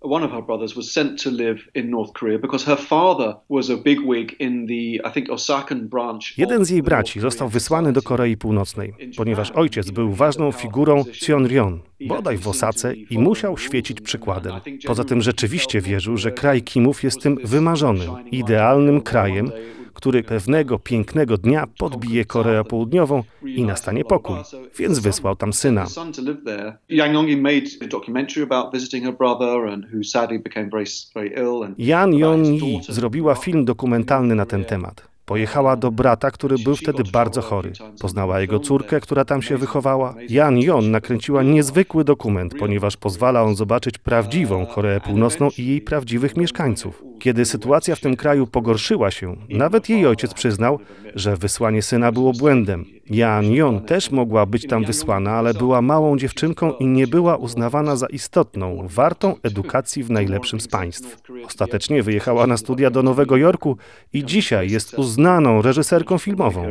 [0.02, 3.70] One of her brothers was sent to live in North Korea because her father was
[3.70, 6.38] a bigwig in the, I think, Osakan branch.
[6.38, 8.02] Jeden z jej braci został wysłany do.
[8.02, 14.54] Korei Północnej, ponieważ ojciec był ważną figurą Seonryon, bodaj w Osace i musiał świecić przykładem.
[14.88, 19.52] Poza tym rzeczywiście wierzył, że kraj Kimów jest tym wymarzonym, idealnym krajem,
[20.00, 24.36] który pewnego pięknego dnia podbije Koreę Południową i nastanie pokój,
[24.78, 25.86] więc wysłał tam syna.
[31.78, 32.96] Yon-yi daughter.
[32.96, 35.08] zrobiła film dokumentalny na ten temat.
[35.30, 37.72] Pojechała do brata, który był wtedy bardzo chory.
[38.02, 40.16] Poznała jego córkę, która tam się wychowała.
[40.30, 46.38] Yan Yon nakręciła niezwykły dokument, ponieważ pozwala on zobaczyć prawdziwą Koreę Północną i jej prawdziwych
[46.38, 47.04] mieszkańców.
[47.20, 50.80] Kiedy sytuacja w tym kraju pogorszyła się, nawet jej ojciec przyznał,
[51.16, 52.86] że wysłanie syna było błędem.
[53.10, 58.08] Yon też mogła być tam wysłana, ale była małą dziewczynką i nie była uznawana za
[58.08, 61.18] istotną, wartą edukacji w najlepszym z państw.
[61.46, 63.78] Ostatecznie wyjechała na studia do Nowego Jorku
[64.14, 66.64] i dzisiaj jest uznaną reżyserką filmową.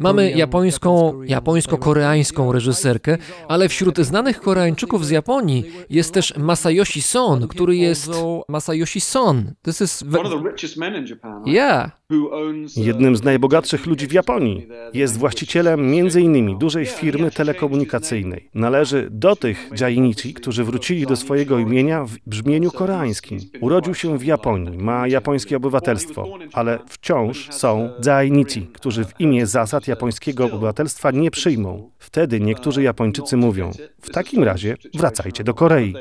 [0.00, 7.76] Mamy japońską, japońsko-koreańską reżyserkę, ale wśród znanych Koreańczyków z Japonii jest też Masayoshi Son, który
[7.76, 8.10] jest
[8.48, 9.52] Masayoshi Son.
[9.62, 11.44] This is One of the richest men in Japan.
[11.44, 11.54] right?
[11.54, 11.99] yeah.
[12.10, 14.66] Uh, Jednym z najbogatszych ludzi w Japonii.
[14.94, 16.58] Jest właścicielem m.in.
[16.58, 18.48] dużej firmy telekomunikacyjnej.
[18.54, 23.38] Należy do tych Jainichi, którzy wrócili do swojego imienia w brzmieniu koreańskim.
[23.60, 29.88] Urodził się w Japonii, ma japońskie obywatelstwo, ale wciąż są Jainichi, którzy w imię zasad
[29.88, 31.90] japońskiego obywatelstwa nie przyjmą.
[31.98, 33.70] Wtedy niektórzy Japończycy mówią,
[34.00, 35.94] w takim razie wracajcie do Korei.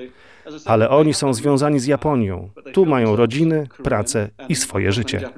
[0.65, 2.49] Ale oni są związani z Japonią.
[2.73, 5.29] Tu mają rodziny, pracę i swoje życie.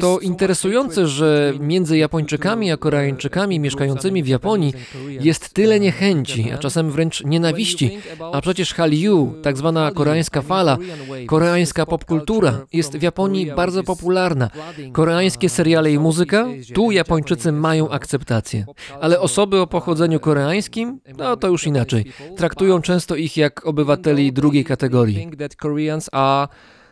[0.00, 4.74] To interesujące, że między Japończykami a Koreańczykami mieszkającymi w Japonii
[5.08, 7.98] jest tyle niechęci, a czasem wręcz nienawiści.
[8.32, 10.78] A przecież Hallyu, tak zwana koreańska fala,
[11.26, 14.50] koreańska popkultura jest w Japonii bardzo popularna.
[14.92, 18.66] Koreańskie seriale i muzyka, tu Japończycy mają akceptację.
[19.00, 22.04] Ale osoby o pochodzeniu koreańskim, no to już inaczej.
[22.36, 25.28] Traktują często ich jak obywateli drugiej kategorii.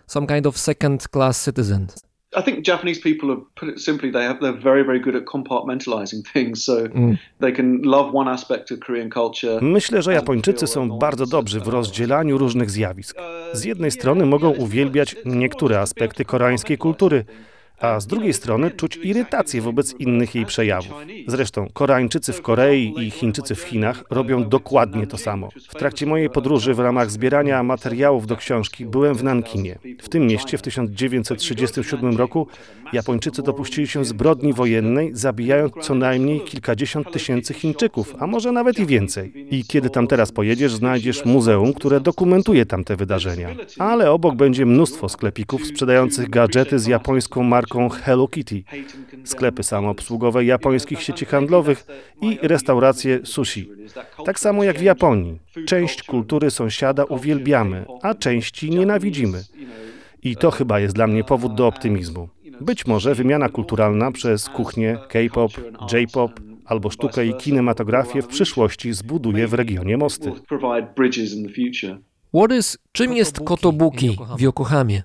[0.06, 2.06] Some kind of second class citizens.
[2.36, 5.24] I think Japanese people are put it simply they have they're very very good at
[5.24, 6.88] compartmentalizing things, so
[7.40, 9.60] they can love one aspect of Korean culture.
[9.62, 13.16] Myślę, że Japończycy są bardzo dobrzy w rozdzielaniu różnych zjawisk.
[13.52, 17.24] Z jednej strony mogą uwielbiać niektóre aspekty koreańskiej kultury,
[17.80, 20.94] a z drugiej strony czuć irytację wobec innych jej przejawów.
[21.26, 25.48] Zresztą Koreańczycy w Korei i Chińczycy w Chinach robią dokładnie to samo.
[25.68, 29.78] W trakcie mojej podróży w ramach zbierania materiałów do książki byłem w Nankinie.
[30.02, 32.46] W tym mieście w 1937 roku
[32.92, 38.86] Japończycy dopuścili się zbrodni wojennej, zabijając co najmniej kilkadziesiąt tysięcy Chińczyków, a może nawet i
[38.86, 39.32] więcej.
[39.50, 43.48] I kiedy tam teraz pojedziesz, znajdziesz muzeum, które dokumentuje tamte wydarzenia.
[43.78, 47.65] Ale obok będzie mnóstwo sklepików sprzedających gadżety z japońską marką
[48.02, 48.62] Hello Kitty,
[49.24, 51.86] sklepy samoobsługowe japońskich sieci handlowych
[52.22, 53.70] i restauracje sushi.
[54.24, 55.38] Tak samo jak w Japonii.
[55.66, 59.44] Część kultury sąsiada uwielbiamy, a części nienawidzimy.
[60.22, 62.28] I to chyba jest dla mnie powód do optymizmu.
[62.60, 65.52] Być może wymiana kulturalna przez kuchnię, K-pop,
[65.92, 70.32] J-pop albo sztukę i kinematografię w przyszłości zbuduje w regionie mosty.
[72.34, 75.02] What is, czym jest Kotobuki w Yokohamie?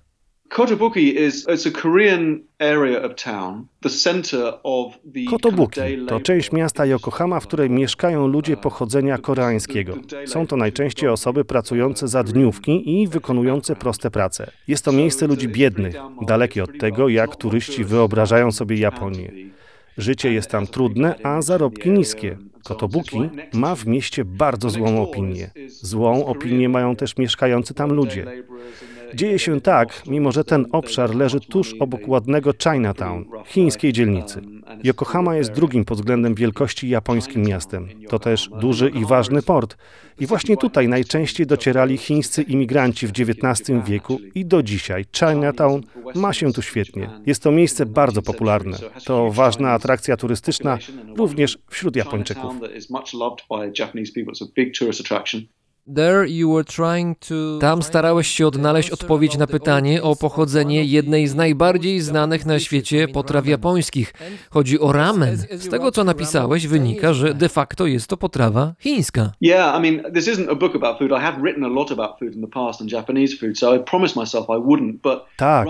[0.52, 6.08] Kotobuki is it's a Korean area of town, the center of the Kotobuki kind of
[6.08, 9.94] day to część miasta Yokohama, w której mieszkają ludzie pochodzenia koreańskiego.
[10.26, 14.52] Są to najczęściej osoby pracujące za dniówki i wykonujące proste prace.
[14.68, 19.32] Jest to miejsce ludzi biednych, dalekie od tego, jak turyści wyobrażają sobie Japonię.
[19.98, 22.38] Życie jest tam trudne, a zarobki niskie.
[22.64, 25.52] Kotobuki ma w mieście bardzo złą opinię.
[25.68, 28.44] Złą opinię mają też mieszkający tam ludzie.
[29.16, 34.42] Dzieje się tak, mimo że ten obszar leży tuż obok ładnego Chinatown, chińskiej dzielnicy.
[34.84, 37.88] Yokohama jest drugim pod względem wielkości japońskim miastem.
[38.10, 39.78] To też duży i ważny port.
[40.20, 45.82] I właśnie tutaj najczęściej docierali chińscy imigranci w XIX wieku i do dzisiaj Chinatown
[46.16, 47.10] ma się tu świetnie.
[47.26, 48.78] Jest to miejsce bardzo popularne.
[49.06, 50.78] To ważna atrakcja turystyczna
[51.18, 52.54] również wśród Japończyków.
[57.60, 63.08] Tam starałeś się odnaleźć odpowiedź na pytanie o pochodzenie jednej z najbardziej znanych na świecie
[63.08, 64.14] potraw japońskich.
[64.50, 65.38] Chodzi o ramen.
[65.38, 69.32] Z tego, co napisałeś, wynika, że de facto jest to potrawa chińska.
[69.42, 71.12] Yeah, I mean, this isn't a book about food.
[71.12, 73.80] I have written a lot about food in the past and Japanese food, so I
[73.80, 74.94] promised myself I wouldn't.
[75.04, 75.68] But Tak.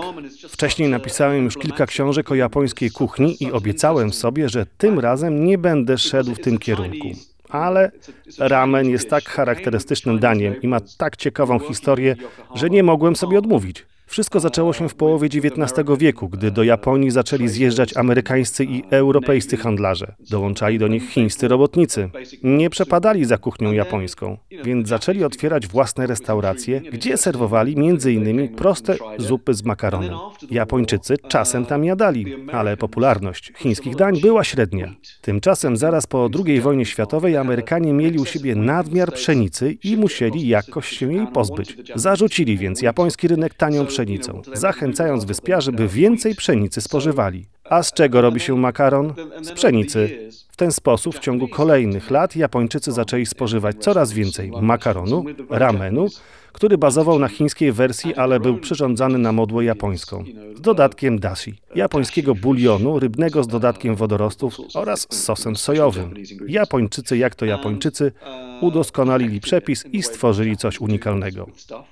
[0.48, 5.58] Wcześniej napisałem już kilka książek o japońskiej kuchni i obiecałem sobie, że tym razem nie
[5.58, 7.08] będę szedł w tym kierunku.
[7.52, 7.90] Ale
[8.38, 12.16] ramen jest tak charakterystycznym daniem i ma tak ciekawą historię,
[12.54, 13.86] że nie mogłem sobie odmówić.
[14.12, 19.56] Wszystko zaczęło się w połowie XIX wieku, gdy do Japonii zaczęli zjeżdżać amerykańscy i europejscy
[19.56, 20.14] handlarze.
[20.30, 22.10] Dołączali do nich chińscy robotnicy.
[22.42, 28.48] Nie przepadali za kuchnią japońską, więc zaczęli otwierać własne restauracje, gdzie serwowali m.in.
[28.48, 30.14] proste zupy z makaronem.
[30.50, 34.94] Japończycy czasem tam jadali, ale popularność chińskich dań była średnia.
[35.20, 40.88] Tymczasem zaraz po II wojnie światowej Amerykanie mieli u siebie nadmiar pszenicy i musieli jakoś
[40.88, 41.76] się jej pozbyć.
[41.94, 47.46] Zarzucili więc japoński rynek tanią pszenicą, zachęcając wyspiarzy, by więcej pszenicy spożywali.
[47.64, 49.14] A z czego robi się makaron?
[49.42, 50.28] Z pszenicy.
[50.48, 56.08] W ten sposób w ciągu kolejnych lat Japończycy zaczęli spożywać coraz więcej makaronu, ramenu,
[56.52, 60.24] który bazował na chińskiej wersji, ale był przyrządzany na modłę japońską,
[60.56, 66.14] z dodatkiem dashi, japońskiego bulionu rybnego z dodatkiem wodorostów oraz z sosem sojowym.
[66.48, 68.12] Japończycy, jak to Japończycy,
[68.60, 71.46] udoskonalili przepis i stworzyli coś unikalnego.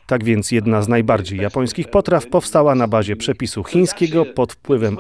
[0.07, 4.99] Tak więc jedna z najbardziej japońskich potraw powstała na bazie przepisu chińskiego pod wpływem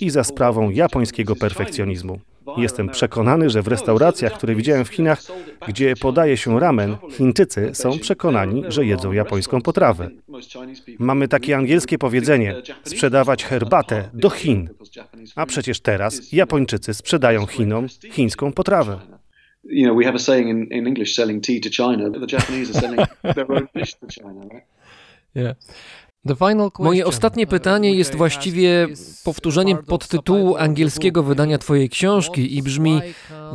[0.00, 2.18] i za sprawą japońskiego perfekcjonizmu.
[2.56, 5.22] Jestem przekonany, że w restauracjach, które widziałem w Chinach,
[5.68, 10.10] gdzie podaje się ramen, Chińczycy są przekonani, że jedzą japońską potrawę.
[10.98, 12.54] Mamy takie angielskie powiedzenie:
[12.84, 14.68] sprzedawać herbatę do Chin.
[15.36, 19.00] A przecież teraz Japończycy sprzedają Chinom chińską potrawę.
[19.68, 22.10] you know, we have a saying in, in English, selling tea to China.
[22.10, 25.56] The Japanese are selling their own dish to China, right?
[26.78, 28.86] Moje ostatnie pytanie jest właściwie
[29.24, 33.00] powtórzeniem podtytułu angielskiego wydania Twojej książki i brzmi: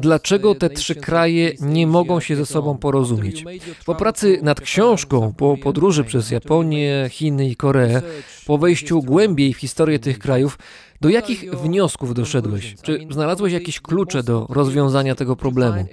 [0.01, 3.45] Dlaczego te trzy kraje nie mogą się ze sobą porozumieć?
[3.85, 8.01] Po pracy nad książką, po podróży przez Japonię, Chiny i Koreę,
[8.45, 10.57] po wejściu głębiej w historię tych krajów,
[11.01, 12.75] do jakich wniosków doszedłeś?
[12.81, 15.85] Czy znalazłeś jakieś klucze do rozwiązania tego problemu?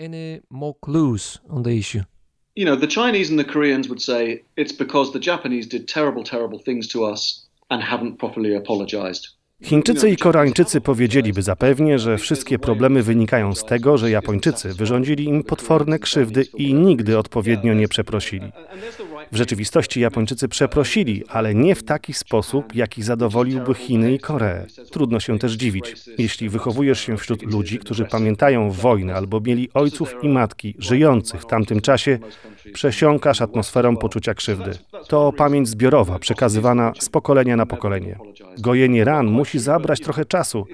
[2.56, 6.24] You know, the Chinese and the Koreans would say it's because the Japanese did terrible,
[6.24, 9.26] terrible things to us and haven't properly apologized.
[9.62, 15.44] Chińczycy i Koreańczycy powiedzieliby zapewnie, że wszystkie problemy wynikają z tego, że Japończycy wyrządzili im
[15.44, 18.52] potworne krzywdy i nigdy odpowiednio nie przeprosili.
[19.32, 24.66] W rzeczywistości Japończycy przeprosili, ale nie w taki sposób, jaki zadowoliłby Chiny i Koreę.
[24.90, 25.94] Trudno się też dziwić.
[26.18, 31.46] Jeśli wychowujesz się wśród ludzi, którzy pamiętają wojnę albo mieli ojców i matki żyjących w
[31.46, 32.18] tamtym czasie,
[32.72, 34.70] przesiąkasz atmosferą poczucia krzywdy.
[35.08, 38.18] To pamięć zbiorowa, przekazywana z pokolenia na pokolenie.
[38.58, 40.66] Gojenie ran musi zabrać trochę czasu.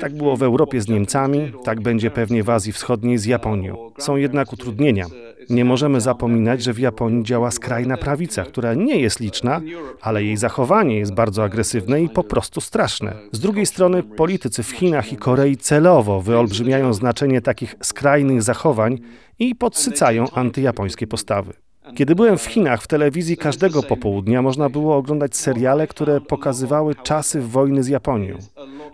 [0.00, 3.90] Tak było w Europie z Niemcami, tak będzie pewnie w Azji Wschodniej z Japonią.
[3.98, 5.06] Są jednak utrudnienia.
[5.50, 9.60] Nie możemy zapominać, że w Japonii działa skrajna prawica, która nie jest liczna,
[10.00, 13.16] ale jej zachowanie jest bardzo agresywne i po prostu straszne.
[13.32, 18.98] Z drugiej strony politycy w Chinach i Korei celowo wyolbrzymiają znaczenie takich skrajnych zachowań
[19.38, 21.52] i podsycają antyjapońskie postawy.
[21.96, 27.40] Kiedy byłem w Chinach, w telewizji każdego popołudnia można było oglądać seriale, które pokazywały czasy
[27.40, 28.38] wojny z Japonią.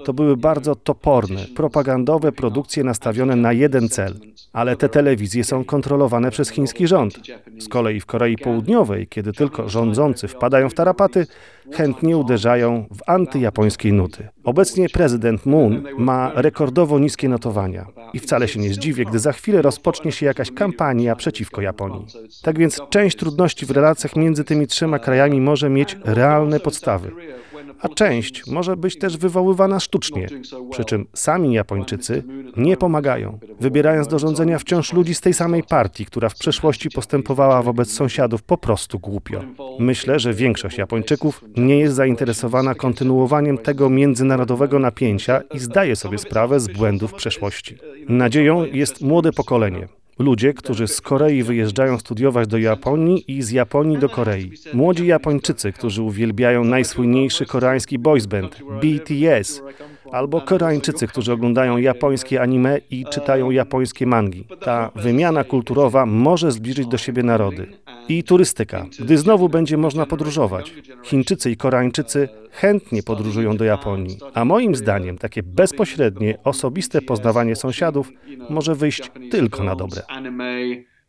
[0.04, 4.14] To były bardzo toporne, propagandowe produkcje nastawione na jeden cel.
[4.52, 7.14] Ale te telewizje są kontrolowane przez chiński rząd.
[7.58, 11.26] Z kolei w Korei Południowej, kiedy tylko rządzący wpadają w tarapaty,
[11.72, 14.28] chętnie uderzają w antyjapońskie nuty.
[14.44, 19.62] Obecnie prezydent Moon ma rekordowo niskie notowania i wcale się nie zdziwię, gdy za chwilę
[19.62, 22.06] rozpocznie się jakaś kampania przeciwko Japonii.
[22.42, 27.10] Tak więc część trudności w relacjach między tymi trzema krajami może mieć realne podstawy,
[27.80, 30.26] a część może być też wywoływana sztucznie,
[30.70, 32.22] przy czym sami Japończycy
[32.56, 37.62] nie pomagają, wybierając do rządzenia wciąż ludzi z tej samej partii, która w przeszłości postępowała
[37.62, 39.44] wobec sąsiadów po prostu głupio.
[39.78, 46.60] Myślę, że większość Japończyków nie jest zainteresowana kontynuowaniem tego międzynarodowego napięcia i zdaje sobie sprawę
[46.60, 47.76] z błędów przeszłości.
[48.08, 49.99] Nadzieją jest młode pokolenie.
[50.20, 54.52] Ludzie, którzy z Korei wyjeżdżają studiować do Japonii i z Japonii do Korei.
[54.74, 59.62] Młodzi Japończycy, którzy uwielbiają najsłynniejszy koreański boys band BTS,
[60.12, 64.44] albo Koreańczycy, którzy oglądają japońskie anime i czytają japońskie mangi.
[64.60, 67.66] Ta wymiana kulturowa może zbliżyć do siebie narody.
[68.10, 70.74] I turystyka, gdy znowu będzie można podróżować.
[71.02, 78.12] Chińczycy i Koreańczycy chętnie podróżują do Japonii, a moim zdaniem takie bezpośrednie, osobiste poznawanie sąsiadów
[78.50, 80.02] może wyjść tylko na dobre.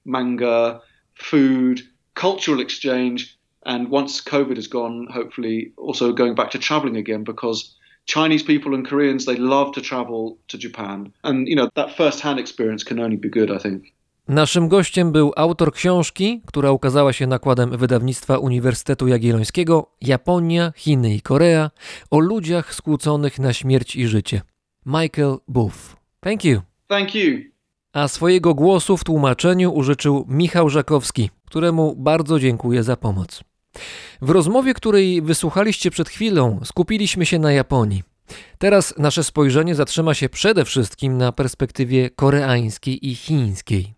[0.05, 0.81] Manga,
[1.15, 1.79] food,
[2.21, 3.25] cultural exchange,
[3.61, 7.75] and once COVID is gone, hopefully also going back to traveling again because
[8.05, 12.39] Chinese people and Koreans they love to travel to Japan, and you know that first-hand
[12.39, 13.93] experience can only be good, I think.
[14.31, 21.21] Naszym gościem był autor książki, która ukazała się nakładem wydawnictwa Uniwersytetu Jagiellońskiego Japonia, Chiny i
[21.21, 21.71] Korea
[22.11, 24.41] o ludziach skłóconych na śmierć i życie.
[24.85, 25.95] Michael Booth.
[26.19, 26.61] Thank you.
[26.87, 27.39] Thank you.
[27.93, 33.43] A swojego głosu w tłumaczeniu użyczył Michał Żakowski, któremu bardzo dziękuję za pomoc.
[34.21, 38.10] W rozmowie, której wysłuchaliście przed chwilą, skupiliśmy się na Japonii.
[38.57, 43.93] Teraz nasze spojrzenie zatrzyma się przede wszystkim na perspektywie koreańskiej i chińskiej.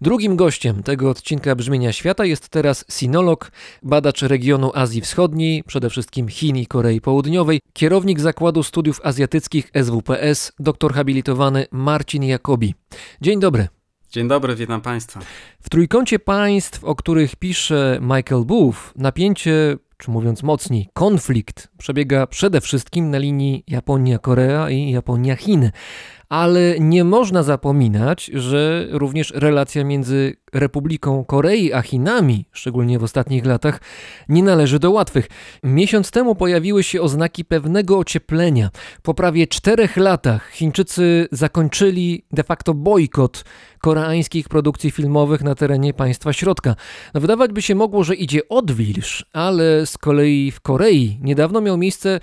[0.00, 3.50] Drugim gościem tego odcinka Brzmienia Świata jest teraz sinolog,
[3.82, 10.52] badacz regionu Azji Wschodniej, przede wszystkim Chin i Korei Południowej, kierownik Zakładu Studiów Azjatyckich SWPS,
[10.58, 12.74] doktor habilitowany Marcin Jakobi.
[13.20, 13.68] Dzień dobry.
[14.14, 15.20] Dzień dobry, witam Państwa.
[15.60, 22.60] W trójkącie państw, o których pisze Michael Booth, napięcie, czy mówiąc mocniej, konflikt przebiega przede
[22.60, 25.70] wszystkim na linii Japonia-Korea i Japonia-Chiny.
[26.28, 33.46] Ale nie można zapominać, że również relacja między Republiką Korei a Chinami, szczególnie w ostatnich
[33.46, 33.80] latach,
[34.28, 35.28] nie należy do łatwych.
[35.62, 38.70] Miesiąc temu pojawiły się oznaki pewnego ocieplenia.
[39.02, 43.44] Po prawie czterech latach Chińczycy zakończyli de facto bojkot
[43.78, 46.76] koreańskich produkcji filmowych na terenie państwa środka.
[47.14, 51.76] No, wydawać by się mogło, że idzie odwilż, ale z kolei w Korei niedawno miał
[51.76, 52.20] miejsce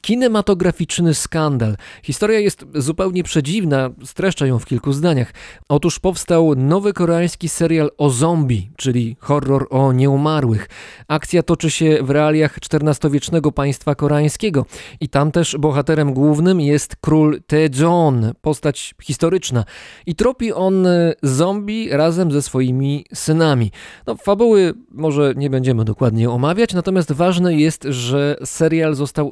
[0.00, 1.76] kinematograficzny skandal.
[2.02, 5.32] Historia jest zupełnie przedziwna, streszczę ją w kilku zdaniach.
[5.68, 10.68] Otóż powstał nowy koreański serial o zombie, czyli horror o nieumarłych.
[11.08, 14.66] Akcja toczy się w realiach XIV-wiecznego państwa koreańskiego
[15.00, 19.64] i tam też bohaterem głównym jest król Taejon, postać historyczna.
[20.06, 23.70] I tropi on e, zombie razem ze swoimi synami.
[24.06, 29.30] No, fabuły może nie będziemy dokładnie omawiać, natomiast ważne jest, że serial został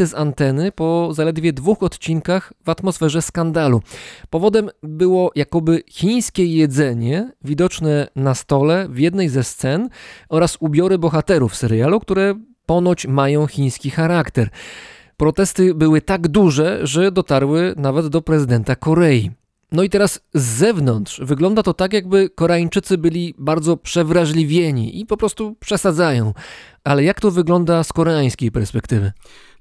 [0.00, 3.82] zdjęty z anteny po zaledwie dwóch odcinkach w atmosferze skandalu.
[4.30, 9.88] Powodem było jakoby chińskie jedzenie widoczne na stole w jednej ze scen
[10.28, 12.34] oraz ubiory bohaterów serialu, które
[12.66, 14.48] ponoć mają chiński charakter.
[15.16, 19.30] Protesty były tak duże, że dotarły nawet do prezydenta Korei.
[19.72, 25.16] No i teraz z zewnątrz wygląda to tak, jakby Koreańczycy byli bardzo przewrażliwieni i po
[25.16, 26.34] prostu przesadzają.
[26.84, 29.12] Ale jak to wygląda z koreańskiej perspektywy?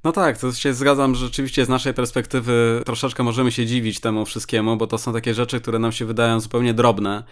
[0.04, 4.26] No tak, to się zgadzam, że rzeczywiście z naszej perspektywy troszeczkę możemy się dziwić temu
[4.26, 7.24] wszystkiemu, bo to są takie rzeczy, które nam się wydają zupełnie drobne.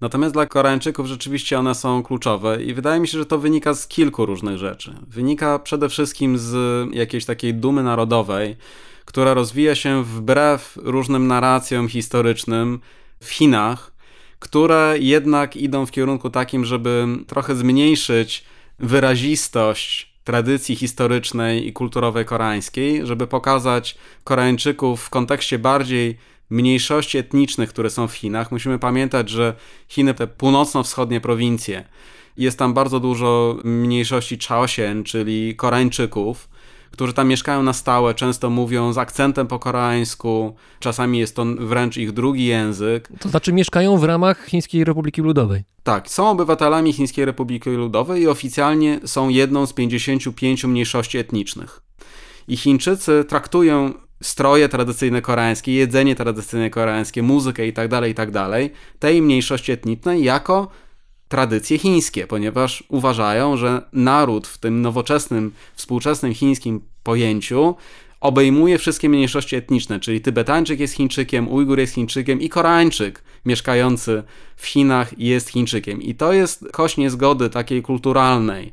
[0.00, 3.88] Natomiast dla Koreańczyków rzeczywiście one są kluczowe i wydaje mi się, że to wynika z
[3.88, 4.94] kilku różnych rzeczy.
[5.08, 6.54] Wynika przede wszystkim z
[6.94, 8.56] jakiejś takiej dumy narodowej,
[9.04, 12.80] która rozwija się wbrew różnym narracjom historycznym
[13.20, 13.92] w Chinach,
[14.38, 18.44] które jednak idą w kierunku takim, żeby trochę zmniejszyć
[18.78, 26.18] wyrazistość tradycji historycznej i kulturowej koreańskiej, żeby pokazać Koreańczyków w kontekście bardziej
[26.50, 28.52] mniejszości etnicznych, które są w Chinach.
[28.52, 29.54] Musimy pamiętać, że
[29.88, 31.84] Chiny, te północno-wschodnie prowincje,
[32.36, 36.48] jest tam bardzo dużo mniejszości Chaosien, czyli Koreańczyków,
[36.96, 41.96] którzy tam mieszkają na stałe, często mówią z akcentem po koreańsku, czasami jest to wręcz
[41.96, 43.08] ich drugi język.
[43.18, 45.64] To znaczy mieszkają w ramach Chińskiej Republiki Ludowej.
[45.82, 51.82] Tak, są obywatelami Chińskiej Republiki Ludowej i oficjalnie są jedną z 55 mniejszości etnicznych.
[52.48, 53.92] I Chińczycy traktują
[54.22, 58.48] stroje tradycyjne koreańskie, jedzenie tradycyjne koreańskie, muzykę itd., itd.,
[58.98, 60.68] tej mniejszości etnicznej jako
[61.28, 67.74] tradycje chińskie, ponieważ uważają, że naród w tym nowoczesnym, współczesnym chińskim pojęciu
[68.20, 74.22] obejmuje wszystkie mniejszości etniczne, czyli Tybetańczyk jest Chińczykiem, Ujgur jest Chińczykiem i Koreańczyk mieszkający
[74.56, 76.02] w Chinach jest Chińczykiem.
[76.02, 78.72] I to jest kość niezgody takiej kulturalnej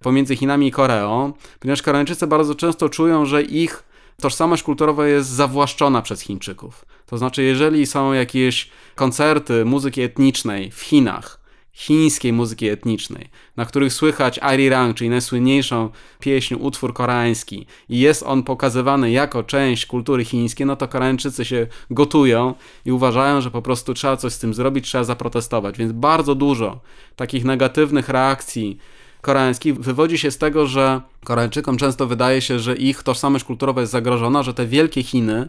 [0.00, 3.84] pomiędzy Chinami i Koreą, ponieważ Koreańczycy bardzo często czują, że ich
[4.20, 6.84] tożsamość kulturowa jest zawłaszczona przez Chińczyków.
[7.06, 11.43] To znaczy, jeżeli są jakieś koncerty muzyki etnicznej w Chinach,
[11.74, 18.42] chińskiej muzyki etnicznej, na których słychać Arirang, czyli najsłynniejszą pieśń, utwór koreański i jest on
[18.42, 22.54] pokazywany jako część kultury chińskiej, no to Koreańczycy się gotują
[22.84, 25.78] i uważają, że po prostu trzeba coś z tym zrobić, trzeba zaprotestować.
[25.78, 26.80] Więc bardzo dużo
[27.16, 28.78] takich negatywnych reakcji
[29.20, 33.92] koreańskich wywodzi się z tego, że Koreańczykom często wydaje się, że ich tożsamość kulturowa jest
[33.92, 35.48] zagrożona, że te wielkie Chiny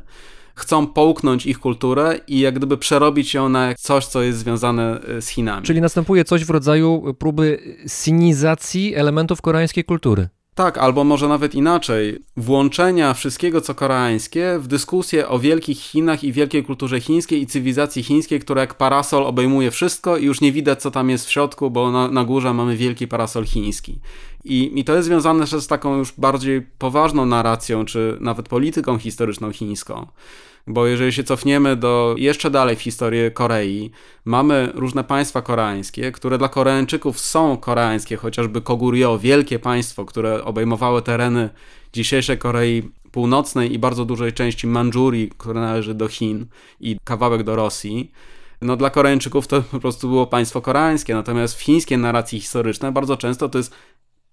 [0.56, 5.22] chcą połknąć ich kulturę i jak gdyby przerobić ją na coś, co jest związane e,
[5.22, 5.66] z Chinami.
[5.66, 10.30] Czyli następuje coś w rodzaju próby sinizacji elementów koreańskiej kultury.
[10.56, 12.20] Tak, albo może nawet inaczej.
[12.38, 18.04] Włączenia wszystkiego, co koreańskie, w dyskusję o wielkich Chinach i wielkiej kulturze chińskiej i cywilizacji
[18.04, 21.72] chińskiej, która jak parasol obejmuje wszystko i już nie widać, co tam jest w środku,
[21.72, 24.00] bo na, na górze mamy wielki parasol chiński.
[24.46, 28.98] I, I to jest związane też z taką już bardziej poważną narracją, czy nawet polityką
[28.98, 30.08] historyczną chińską.
[30.68, 33.92] Bo jeżeli się cofniemy do jeszcze dalej w historię Korei,
[34.26, 41.02] mamy różne państwa koreańskie, które dla Koreańczyków są koreańskie, chociażby Koguryo, wielkie państwo, które obejmowało
[41.02, 41.50] tereny
[41.94, 46.46] dzisiejszej Korei Północnej i bardzo dużej części Mandżurii, która należy do Chin
[46.80, 48.12] i kawałek do Rosji.
[48.62, 53.18] No dla Koreańczyków to po prostu było państwo koreańskie, natomiast w chińskiej narracji historycznej bardzo
[53.18, 53.74] często to jest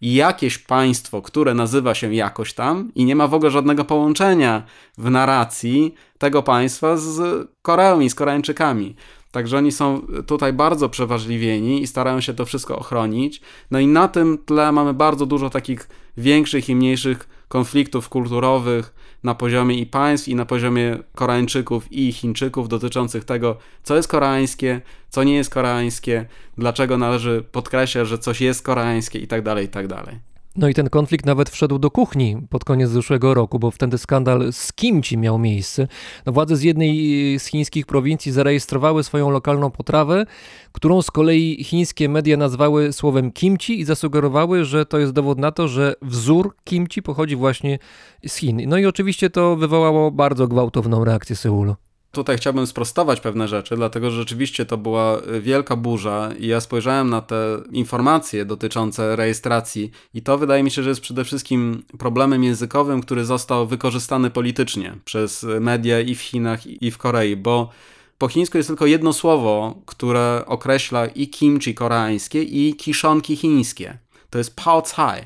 [0.03, 4.63] jakieś państwo, które nazywa się jakoś tam i nie ma w ogóle żadnego połączenia
[4.99, 8.97] w narracji tego państwa z Koreą i z Koreańczykami.
[9.31, 13.41] Także oni są tutaj bardzo przeważliwieni i starają się to wszystko ochronić.
[13.71, 19.35] No i na tym tle mamy bardzo dużo takich większych i mniejszych konfliktów kulturowych na
[19.35, 24.81] poziomie i państw, i na poziomie Koreańczyków i Chińczyków dotyczących tego, co jest koreańskie,
[25.11, 26.27] co nie jest koreańskie,
[26.59, 29.27] dlaczego należy podkreślać, że coś jest koreańskie i
[29.69, 30.23] tak
[30.57, 34.53] No i ten konflikt nawet wszedł do kuchni pod koniec zeszłego roku, bo wtedy skandal
[34.53, 35.89] z kimchi miał miejsce.
[36.27, 40.27] No władze z jednej z chińskich prowincji zarejestrowały swoją lokalną potrawę,
[40.73, 45.53] którą z kolei chińskie media nazwały słowem kimchi i zasugerowały, że to jest dowód na
[45.53, 47.79] to, że wzór kimchi pochodzi właśnie
[48.27, 48.69] z Chin.
[48.69, 51.77] No i oczywiście to wywołało bardzo gwałtowną reakcję Seulu.
[52.13, 57.11] Tutaj chciałbym sprostować pewne rzeczy, dlatego że rzeczywiście to była wielka burza i ja spojrzałem
[57.11, 62.45] na te informacje dotyczące rejestracji i to wydaje mi się, że jest przede wszystkim problemem
[62.45, 67.71] językowym, który został wykorzystany politycznie przez media i w Chinach i w Korei, bo
[68.19, 73.99] po chińsku jest tylko jedno słowo, które określa i kimchi koreańskie i kiszonki chińskie.
[74.31, 75.23] To jest pao cai.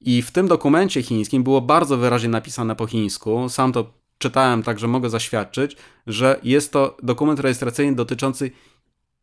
[0.00, 4.88] I w tym dokumencie chińskim było bardzo wyraźnie napisane po chińsku, sam to czytałem, także
[4.88, 8.50] mogę zaświadczyć, że jest to dokument rejestracyjny dotyczący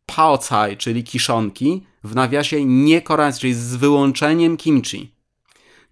[0.06, 5.12] pao cai, czyli kiszonki, w nawiasie nie koreańskiej, czyli z wyłączeniem kimchi.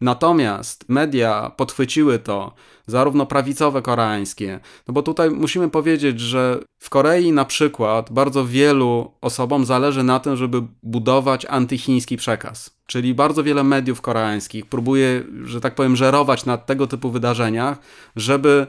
[0.00, 2.54] Natomiast media podchwyciły to,
[2.86, 9.12] zarówno prawicowe koreańskie, no bo tutaj musimy powiedzieć, że w Korei na przykład bardzo wielu
[9.20, 12.80] osobom zależy na tym, żeby budować antychiński przekaz.
[12.86, 17.78] Czyli bardzo wiele mediów koreańskich próbuje, że tak powiem, żerować na tego typu wydarzeniach,
[18.16, 18.66] żeby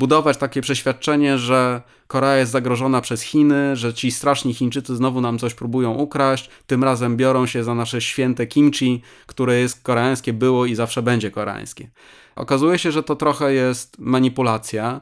[0.00, 5.38] budować takie przeświadczenie, że Korea jest zagrożona przez Chiny, że ci straszni Chińczycy znowu nam
[5.38, 10.66] coś próbują ukraść, tym razem biorą się za nasze święte kimchi, które jest koreańskie, było
[10.66, 11.88] i zawsze będzie koreańskie.
[12.36, 15.00] Okazuje się, że to trochę jest manipulacja.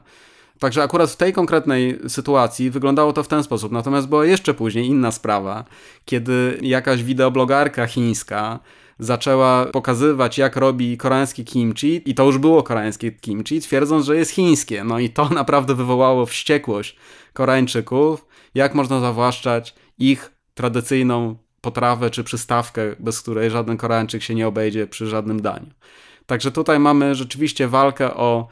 [0.59, 3.71] Także akurat w tej konkretnej sytuacji wyglądało to w ten sposób.
[3.71, 5.65] Natomiast była jeszcze później inna sprawa,
[6.05, 8.59] kiedy jakaś wideoblogarka chińska
[8.99, 14.31] zaczęła pokazywać, jak robi koreańskie kimchi, i to już było koreańskie kimchi, twierdząc, że jest
[14.31, 14.83] chińskie.
[14.83, 16.95] No i to naprawdę wywołało wściekłość
[17.33, 18.25] Koreańczyków,
[18.55, 24.87] jak można zawłaszczać ich tradycyjną potrawę czy przystawkę, bez której żaden Koreańczyk się nie obejdzie
[24.87, 25.69] przy żadnym daniu.
[26.25, 28.47] Także tutaj mamy rzeczywiście walkę o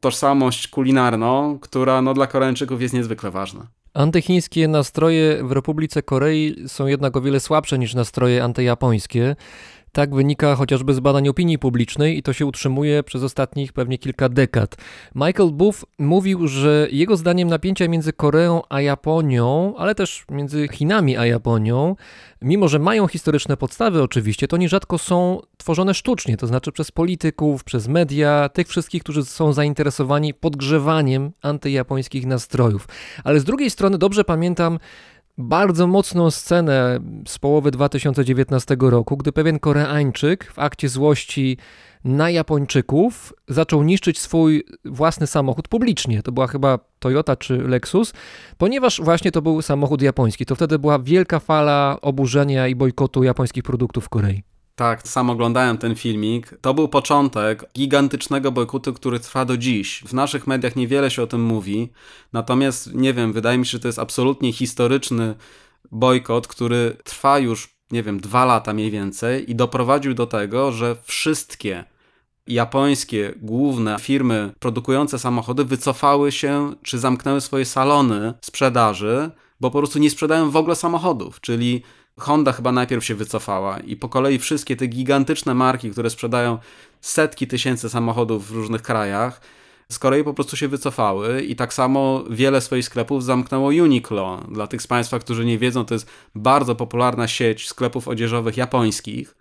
[0.00, 3.66] tożsamość kulinarną, która no, dla Koreańczyków jest niezwykle ważna.
[3.94, 9.36] Antychińskie nastroje w Republice Korei są jednak o wiele słabsze niż nastroje antyjapońskie.
[9.94, 14.28] Tak wynika chociażby z badań opinii publicznej i to się utrzymuje przez ostatnich pewnie kilka
[14.28, 14.76] dekad.
[15.14, 21.16] Michael Buff mówił, że jego zdaniem napięcia między Koreą a Japonią, ale też między Chinami
[21.16, 21.96] a Japonią,
[22.42, 27.64] mimo że mają historyczne podstawy oczywiście, to nierzadko są tworzone sztucznie, to znaczy przez polityków,
[27.64, 32.88] przez media, tych wszystkich, którzy są zainteresowani podgrzewaniem antyjapońskich nastrojów.
[33.24, 34.78] Ale z drugiej strony dobrze pamiętam,
[35.38, 41.58] bardzo mocną scenę z połowy 2019 roku, gdy pewien Koreańczyk w akcie złości
[42.04, 46.22] na Japończyków zaczął niszczyć swój własny samochód publicznie.
[46.22, 48.12] To była chyba Toyota czy Lexus,
[48.58, 50.46] ponieważ właśnie to był samochód japoński.
[50.46, 54.53] To wtedy była wielka fala oburzenia i bojkotu japońskich produktów w Korei.
[54.76, 56.54] Tak, sam oglądałem ten filmik.
[56.60, 60.02] To był początek gigantycznego bojkotu, który trwa do dziś.
[60.06, 61.92] W naszych mediach niewiele się o tym mówi,
[62.32, 65.34] natomiast nie wiem, wydaje mi się, że to jest absolutnie historyczny
[65.92, 70.96] bojkot, który trwa już, nie wiem, dwa lata mniej więcej i doprowadził do tego, że
[71.04, 71.84] wszystkie
[72.46, 79.98] japońskie główne firmy produkujące samochody wycofały się czy zamknęły swoje salony sprzedaży, bo po prostu
[79.98, 81.82] nie sprzedają w ogóle samochodów, czyli
[82.20, 86.58] Honda chyba najpierw się wycofała i po kolei wszystkie te gigantyczne marki, które sprzedają
[87.00, 89.40] setki tysięcy samochodów w różnych krajach,
[89.88, 94.40] z kolei po prostu się wycofały i tak samo wiele swoich sklepów zamknęło Uniqlo.
[94.48, 99.34] Dla tych z Państwa, którzy nie wiedzą, to jest bardzo popularna sieć sklepów odzieżowych japońskich,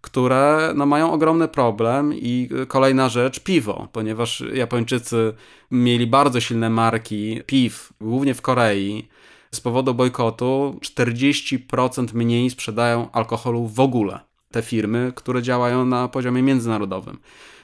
[0.00, 5.32] które no, mają ogromny problem i kolejna rzecz, piwo, ponieważ Japończycy
[5.70, 9.08] mieli bardzo silne marki piw, głównie w Korei.
[9.52, 14.20] Z powodu bojkotu 40% mniej sprzedają alkoholu w ogóle
[14.50, 17.18] te firmy, które działają na poziomie międzynarodowym.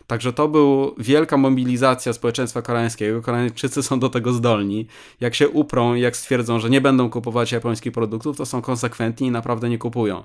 [0.07, 3.23] Także to była wielka mobilizacja społeczeństwa koreańskiego.
[3.23, 4.87] Koreańczycy są do tego zdolni.
[5.21, 9.31] Jak się uprą jak stwierdzą, że nie będą kupować japońskich produktów, to są konsekwentni i
[9.31, 10.25] naprawdę nie kupują.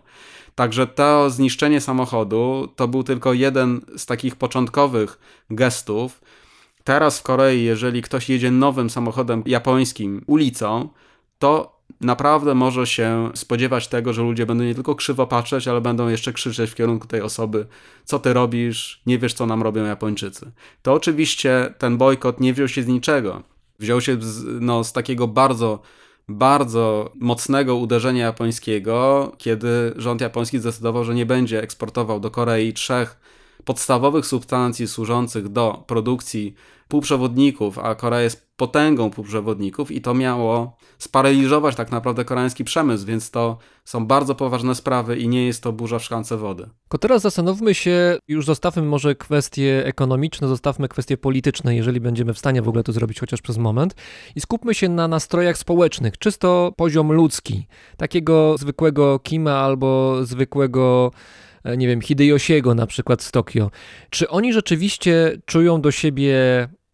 [0.55, 6.22] Także to zniszczenie samochodu to był tylko jeden z takich początkowych gestów.
[6.84, 10.89] Teraz w Korei, jeżeli ktoś jedzie nowym samochodem japońskim ulicą,
[11.39, 16.07] to naprawdę może się spodziewać tego, że ludzie będą nie tylko krzywo patrzeć, ale będą
[16.07, 17.67] jeszcze krzyczeć w kierunku tej osoby,
[18.05, 20.51] co ty robisz, nie wiesz, co nam robią Japończycy.
[20.81, 23.43] To oczywiście ten bojkot nie wziął się z niczego.
[23.79, 25.79] Wziął się z, no, z takiego bardzo,
[26.29, 33.19] bardzo mocnego uderzenia japońskiego, kiedy rząd japoński zdecydował, że nie będzie eksportował do Korei trzech
[33.65, 36.55] podstawowych substancji służących do produkcji
[36.87, 43.32] półprzewodników, a Korea jest potęgą półprzewodników i to miało sparaliżować tak naprawdę koreański przemysł, więc
[43.32, 46.70] to są bardzo poważne sprawy i nie jest to burza w szklance wody.
[46.84, 52.39] Tylko teraz zastanówmy się, już zostawmy może kwestie ekonomiczne, zostawmy kwestie polityczne, jeżeli będziemy w
[52.39, 53.95] stanie w ogóle to zrobić chociaż przez moment
[54.36, 61.12] i skupmy się na nastrojach społecznych, czysto poziom ludzki, takiego zwykłego Kima albo zwykłego
[61.64, 63.72] e, nie wiem, Hideyoshiego na przykład z Tokio.
[64.10, 66.36] Czy oni rzeczywiście czują do siebie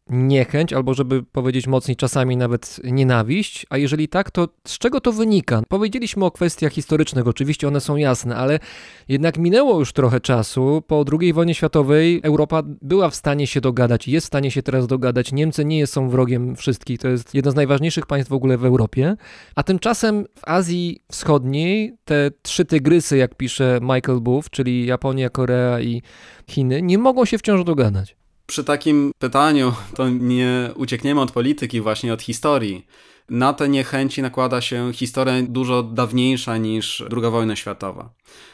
[0.09, 5.11] niechęć, albo żeby powiedzieć mocniej, czasami nawet nienawiść, a jeżeli tak, to z czego to
[5.11, 5.61] wynika?
[5.69, 8.59] Powiedzieliśmy o kwestiach historycznych, oczywiście one są jasne, ale
[9.07, 10.83] jednak minęło już trochę czasu.
[10.87, 14.87] Po II wojnie światowej Europa była w stanie się dogadać, jest w stanie się teraz
[14.87, 15.31] dogadać.
[15.31, 19.15] Niemcy nie są wrogiem wszystkich, to jest jedno z najważniejszych państw w ogóle w Europie,
[19.55, 25.81] a tymczasem w Azji Wschodniej te trzy tygrysy, jak pisze Michael Booth, czyli Japonia, Korea
[25.81, 26.01] i
[26.49, 28.15] Chiny, nie mogą się wciąż dogadać.
[28.47, 32.85] Przy takim pytaniu to nie uciekniemy od polityki, właśnie od historii.
[33.29, 38.09] Na te niechęci nakłada się historia dużo dawniejsza niż II wojna światowa.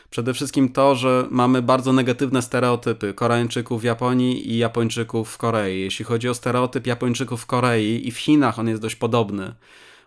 [0.10, 5.82] Przede wszystkim to, że mamy bardzo negatywne stereotypy Koreańczyków w Japonii i Japończyków w Korei.
[5.82, 9.56] Jeśli chodzi o stereotyp Japończyków w Korei i w Chinach, on jest dość podobny.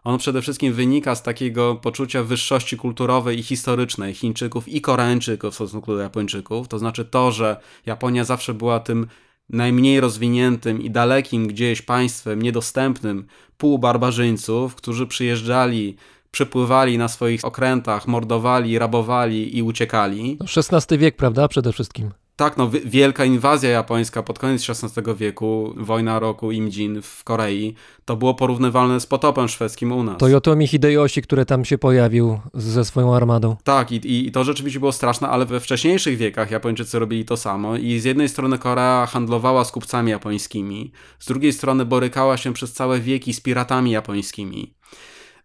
[0.05, 5.55] On przede wszystkim wynika z takiego poczucia wyższości kulturowej i historycznej Chińczyków i Koreańczyków w
[5.55, 6.69] stosunku do Japończyków.
[6.69, 7.57] To znaczy to, że
[7.87, 9.07] Japonia zawsze była tym
[9.51, 13.27] najmniej rozwiniętym i dalekim gdzieś państwem niedostępnym
[13.59, 15.97] półbarbarzyńców, którzy przyjeżdżali,
[16.31, 20.37] przypływali na swoich okrętach, mordowali, rabowali i uciekali.
[20.41, 22.11] No, XVI wiek, prawda, przede wszystkim.
[22.37, 27.75] Tak, no, wi- wielka inwazja japońska pod koniec XVI wieku, wojna roku Imjin w Korei,
[28.05, 30.19] to było porównywalne z potopem szwedzkim u nas.
[30.19, 33.57] Toyotomi Hideyoshi, który tam się pojawił ze swoją armadą.
[33.65, 37.77] Tak, i, i to rzeczywiście było straszne, ale we wcześniejszych wiekach Japończycy robili to samo
[37.77, 42.73] i z jednej strony Korea handlowała z kupcami japońskimi, z drugiej strony borykała się przez
[42.73, 44.75] całe wieki z piratami japońskimi.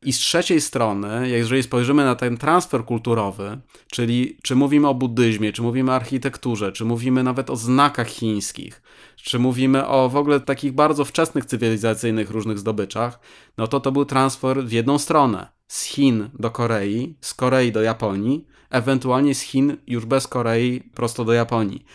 [0.02, 3.58] I z trzeciej strony, jeżeli spojrzymy na ten transfer kulturowy,
[3.92, 8.82] czyli czy mówimy o buddyzmie, czy mówimy o architekturze, czy mówimy nawet o znakach chińskich,
[9.16, 13.20] czy mówimy o w ogóle takich bardzo wczesnych cywilizacyjnych różnych zdobyczach,
[13.58, 15.48] no to to był transfer w jedną stronę.
[15.68, 21.26] Z Chin do Korei, z Korei do Japonii, ewentualnie z Chin już bez Korei prosto
[21.26, 21.86] do Japonii.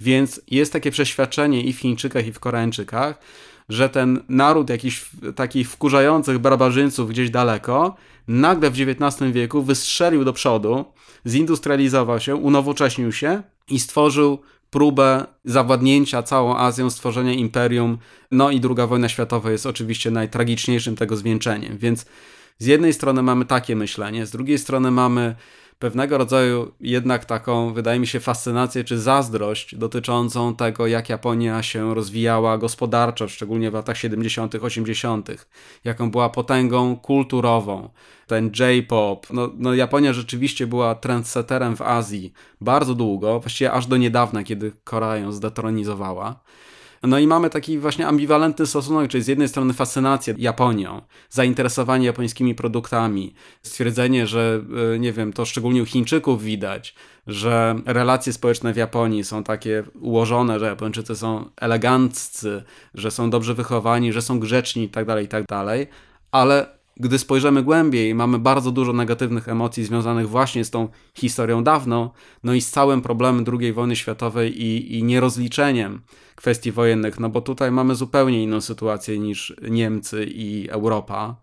[0.00, 3.18] Więc jest takie przeświadczenie i w Chińczykach, i w Koreańczykach,
[3.68, 7.96] że ten naród jakichś takich wkurzających barbarzyńców gdzieś daleko
[8.28, 10.84] nagle w XIX wieku wystrzelił do przodu,
[11.26, 14.38] zindustrializował się, unowocześnił się i stworzył
[14.70, 17.98] próbę zawładnięcia całą Azją, stworzenia imperium.
[18.30, 21.78] No i II wojna światowa jest oczywiście najtragiczniejszym tego zwieńczeniem.
[21.78, 22.06] Więc
[22.58, 25.34] z jednej strony mamy takie myślenie, z drugiej strony mamy
[25.78, 31.94] pewnego rodzaju jednak taką, wydaje mi się, fascynację czy zazdrość dotyczącą tego, jak Japonia się
[31.94, 35.28] rozwijała gospodarczo, szczególnie w latach 70., 80.,
[35.84, 37.88] jaką była potęgą kulturową.
[38.26, 43.96] Ten J-pop, no, no Japonia rzeczywiście była trendsetterem w Azji bardzo długo, właściwie aż do
[43.96, 46.40] niedawna, kiedy Korea ją zdetronizowała.
[47.06, 52.54] No i mamy taki właśnie ambiwalentny stosunek, czyli z jednej strony fascynację Japonią, zainteresowanie japońskimi
[52.54, 54.62] produktami, stwierdzenie, że
[54.94, 56.94] e, nie wiem, to szczególnie u Chińczyków widać,
[57.26, 62.62] że relacje społeczne w Japonii są takie ułożone, że Japończycy są eleganccy,
[62.94, 65.86] że są dobrze wychowani, że są grzeczni itd., itd.,
[66.30, 66.66] ale
[66.96, 72.10] gdy spojrzymy głębiej, mamy bardzo dużo negatywnych emocji związanych właśnie z tą historią dawną,
[72.44, 76.00] no i z całym problemem II wojny światowej i, i nierozliczeniem
[76.34, 81.36] kwestii wojennych, no bo tutaj mamy zupełnie inną sytuację niż Niemcy i Europa.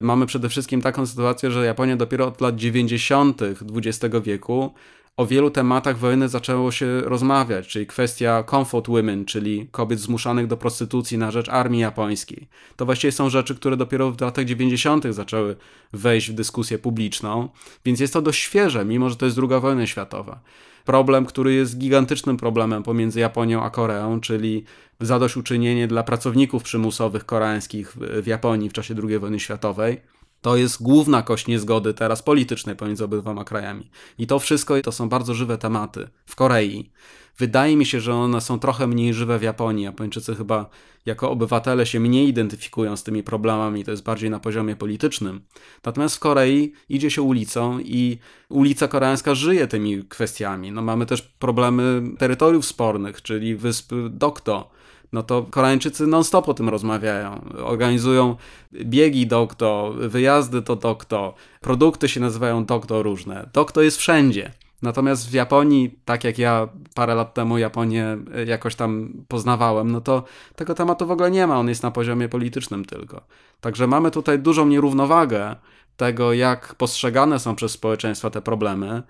[0.00, 3.40] Mamy przede wszystkim taką sytuację, że Japonia dopiero od lat 90.
[3.76, 4.74] XX wieku
[5.18, 10.56] o wielu tematach wojny zaczęło się rozmawiać, czyli kwestia comfort women, czyli kobiet zmuszanych do
[10.56, 12.48] prostytucji na rzecz armii japońskiej.
[12.76, 15.04] To właściwie są rzeczy, które dopiero w latach 90.
[15.10, 15.56] zaczęły
[15.92, 17.48] wejść w dyskusję publiczną,
[17.84, 20.40] więc jest to dość świeże, mimo że to jest druga wojna światowa.
[20.84, 24.64] Problem, który jest gigantycznym problemem pomiędzy Japonią a Koreą, czyli
[25.00, 30.00] zadośćuczynienie dla pracowników przymusowych koreańskich w Japonii w czasie II wojny światowej.
[30.40, 33.90] To jest główna kość niezgody teraz politycznej pomiędzy obydwoma krajami.
[34.18, 36.90] I to wszystko to są bardzo żywe tematy w Korei.
[37.38, 39.84] Wydaje mi się, że one są trochę mniej żywe w Japonii.
[39.84, 40.70] Japończycy chyba
[41.06, 45.40] jako obywatele się mniej identyfikują z tymi problemami, to jest bardziej na poziomie politycznym.
[45.84, 48.18] Natomiast w Korei idzie się ulicą i
[48.48, 50.72] ulica koreańska żyje tymi kwestiami.
[50.72, 54.70] No, mamy też problemy terytoriów spornych, czyli wysp Dokdo
[55.12, 57.44] no to Koreańczycy non-stop o tym rozmawiają.
[57.64, 58.36] Organizują
[58.72, 63.48] biegi Dokdo, wyjazdy do Dokdo, produkty się nazywają Dokdo różne.
[63.52, 64.52] Dokdo jest wszędzie.
[64.82, 70.00] Natomiast w Japonii, tak jak ja parę lat temu Japonię e, jakoś tam poznawałem, no
[70.00, 70.24] to
[70.56, 73.20] tego tematu w ogóle nie ma, on jest na poziomie politycznym tylko.
[73.60, 75.56] Także mamy tutaj dużą nierównowagę
[75.96, 79.02] tego, jak postrzegane są przez społeczeństwa te problemy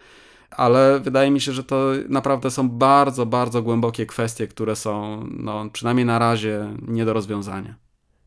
[0.51, 5.71] ale wydaje mi się, że to naprawdę są bardzo, bardzo głębokie kwestie, które są, no,
[5.73, 7.75] przynajmniej na razie, nie do rozwiązania.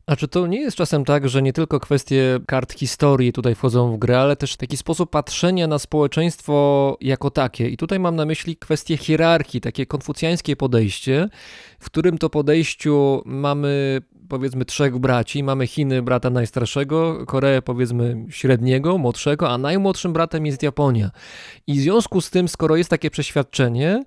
[0.05, 3.95] A czy to nie jest czasem tak, że nie tylko kwestie kart historii tutaj wchodzą
[3.95, 7.69] w grę, ale też taki sposób patrzenia na społeczeństwo jako takie?
[7.69, 11.29] I tutaj mam na myśli kwestię hierarchii, takie konfucjańskie podejście,
[11.79, 14.01] w którym to podejściu mamy
[14.31, 15.43] powiedzmy trzech braci.
[15.43, 21.11] Mamy Chiny, brata najstarszego, Koreę powiedzmy średniego, młodszego, a najmłodszym bratem jest Japonia.
[21.67, 24.03] I w związku z tym, skoro jest takie przeświadczenie,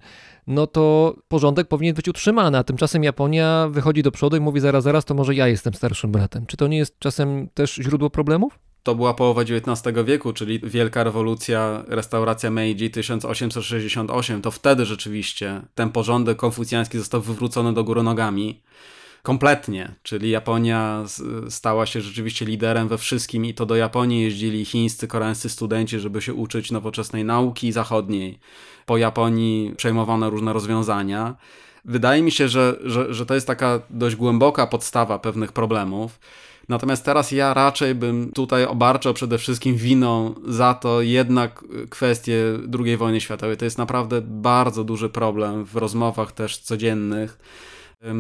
[0.47, 4.85] no to porządek powinien być utrzymany, a tymczasem Japonia wychodzi do przodu i mówi zaraz,
[4.85, 6.47] zaraz, to może ja jestem starszym bratem.
[6.47, 8.59] Czy to nie jest czasem też źródło problemów?
[8.83, 14.43] To była połowa XIX wieku, czyli wielka rewolucja, restauracja Meiji 1868.
[14.43, 18.63] To wtedy rzeczywiście ten porządek konfucjański został wywrócony do góry nogami.
[19.25, 21.05] Kompletnie, czyli Japonia
[21.49, 26.23] stała się rzeczywiście liderem we wszystkim i to do Japonii jeździli chińscy, koreańscy studenci, żeby
[26.23, 28.39] się uczyć nowoczesnej nauki zachodniej.
[28.87, 31.37] Po Japonii przejmowano różne rozwiązania.
[31.85, 36.21] Wydaje mi się, że, że, że to jest taka dość głęboka podstawa pewnych problemów.
[36.69, 42.37] Natomiast teraz ja raczej bym tutaj obarczał przede wszystkim winą za to jednak kwestię
[42.85, 43.57] II wojny światowej.
[43.57, 47.39] To jest naprawdę bardzo duży problem w rozmowach też codziennych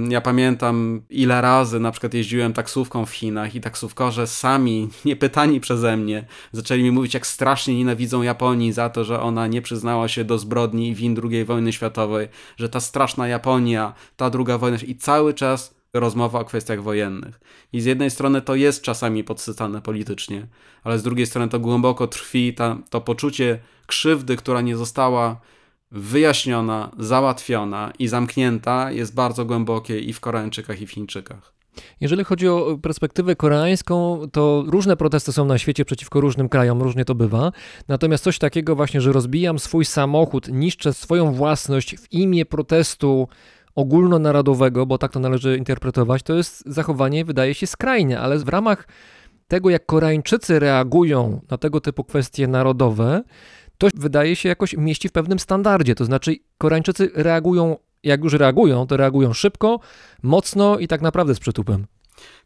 [0.08, 5.60] ja pamiętam, ile razy na przykład jeździłem taksówką w Chinach i taksówkarze sami, nie pytani
[5.60, 10.08] przeze mnie, zaczęli mi mówić, jak strasznie nienawidzą Japonii za to, że ona nie przyznała
[10.08, 14.78] się do zbrodni i win II wojny światowej, że ta straszna Japonia, ta druga wojna
[14.86, 17.40] i cały czas rozmowa o kwestiach wojennych.
[17.72, 20.46] I z jednej strony to jest czasami podsycane politycznie,
[20.84, 25.40] ale z drugiej strony to głęboko trwi ta, to poczucie krzywdy, która nie została
[25.94, 31.54] wyjaśniona, załatwiona i zamknięta jest bardzo głębokie i w Koreańczykach, i w Chińczykach.
[32.00, 37.04] Jeżeli chodzi o perspektywę koreańską, to różne protesty są na świecie przeciwko różnym krajom, różnie
[37.04, 37.52] to bywa.
[37.88, 43.28] Natomiast coś takiego właśnie, że rozbijam swój samochód, niszczę swoją własność w imię protestu
[43.74, 48.88] ogólnonarodowego, bo tak to należy interpretować, to jest zachowanie, wydaje się, skrajne, ale w ramach
[49.48, 53.22] tego, jak Koreańczycy reagują na tego typu kwestie narodowe,
[53.78, 55.94] to wydaje się jakoś mieści w pewnym standardzie.
[55.94, 59.80] To znaczy, Koreańczycy reagują, jak już reagują, to reagują szybko,
[60.22, 61.86] mocno i tak naprawdę z przytupem.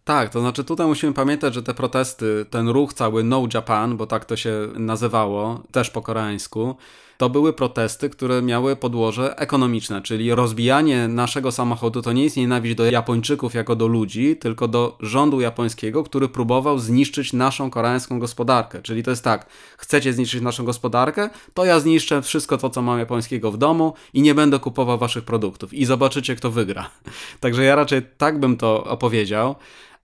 [0.05, 4.07] Tak, to znaczy tutaj musimy pamiętać, że te protesty, ten ruch cały No Japan, bo
[4.07, 6.77] tak to się nazywało, też po koreańsku,
[7.19, 12.75] to były protesty, które miały podłoże ekonomiczne, czyli rozbijanie naszego samochodu to nie jest nienawiść
[12.75, 18.83] do Japończyków jako do ludzi, tylko do rządu japońskiego, który próbował zniszczyć naszą koreańską gospodarkę.
[18.83, 19.47] Czyli to jest tak,
[19.79, 24.23] chcecie zniszczyć naszą gospodarkę, to ja zniszczę wszystko to, co mam japońskiego w domu i
[24.23, 25.75] nie będę kupował waszych produktów.
[25.75, 26.91] I zobaczycie, kto wygra.
[27.41, 29.55] Także ja raczej tak bym to opowiedział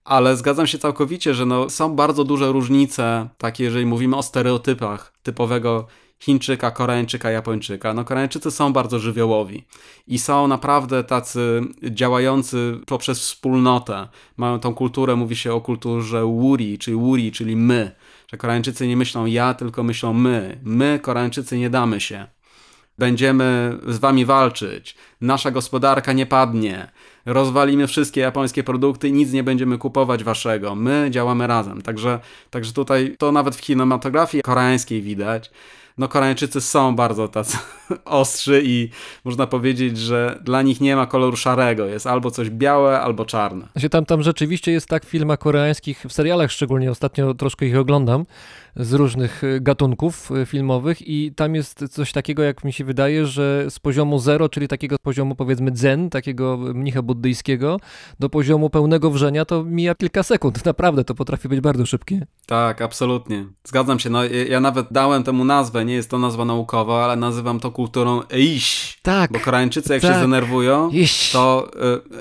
[0.05, 5.13] ale zgadzam się całkowicie, że no, są bardzo duże różnice, takie jeżeli mówimy o stereotypach
[5.23, 5.87] typowego
[6.19, 7.93] Chińczyka, Koreańczyka, Japończyka.
[7.93, 9.65] No Koreańczycy są bardzo żywiołowi
[10.07, 14.07] i są naprawdę tacy działający poprzez wspólnotę.
[14.37, 17.91] Mają tą kulturę, mówi się o kulturze wuri, czyli wuri, czyli my.
[18.31, 20.59] Że Koreańczycy nie myślą ja, tylko myślą my.
[20.63, 22.27] My, Koreańczycy, nie damy się.
[22.97, 24.95] Będziemy z wami walczyć.
[25.21, 26.91] Nasza gospodarka nie padnie.
[27.25, 30.75] Rozwalimy wszystkie japońskie produkty i nic nie będziemy kupować waszego.
[30.75, 31.81] My działamy razem.
[31.81, 35.51] Także, także tutaj to nawet w kinematografii koreańskiej widać
[35.97, 37.57] no Koreańczycy są bardzo tacy
[38.05, 38.89] ostrzy i
[39.25, 41.85] można powiedzieć, że dla nich nie ma koloru szarego.
[41.85, 43.67] Jest albo coś białe, albo czarne.
[43.77, 47.77] Się tam, tam rzeczywiście jest tak w filmach koreańskich, w serialach szczególnie, ostatnio troszkę ich
[47.77, 48.25] oglądam,
[48.75, 53.25] z różnych y, gatunków y, filmowych i tam jest coś takiego, jak mi się wydaje,
[53.25, 57.79] że z poziomu zero, czyli takiego poziomu powiedzmy zen, takiego mnicha buddyjskiego,
[58.19, 60.65] do poziomu pełnego wrzenia to mija kilka sekund.
[60.65, 62.25] Naprawdę, to potrafi być bardzo szybkie.
[62.45, 63.45] Tak, absolutnie.
[63.63, 64.09] Zgadzam się.
[64.09, 68.21] No, ja- nawet dałem temu nazwę, nie jest to nazwa naukowa, ale nazywam to kulturą
[68.29, 68.97] eish.
[69.01, 69.31] Tak.
[69.31, 70.17] Bo Koreańczycy jak się Tak.
[70.17, 71.31] zdenerwują, Iść.
[71.31, 71.71] to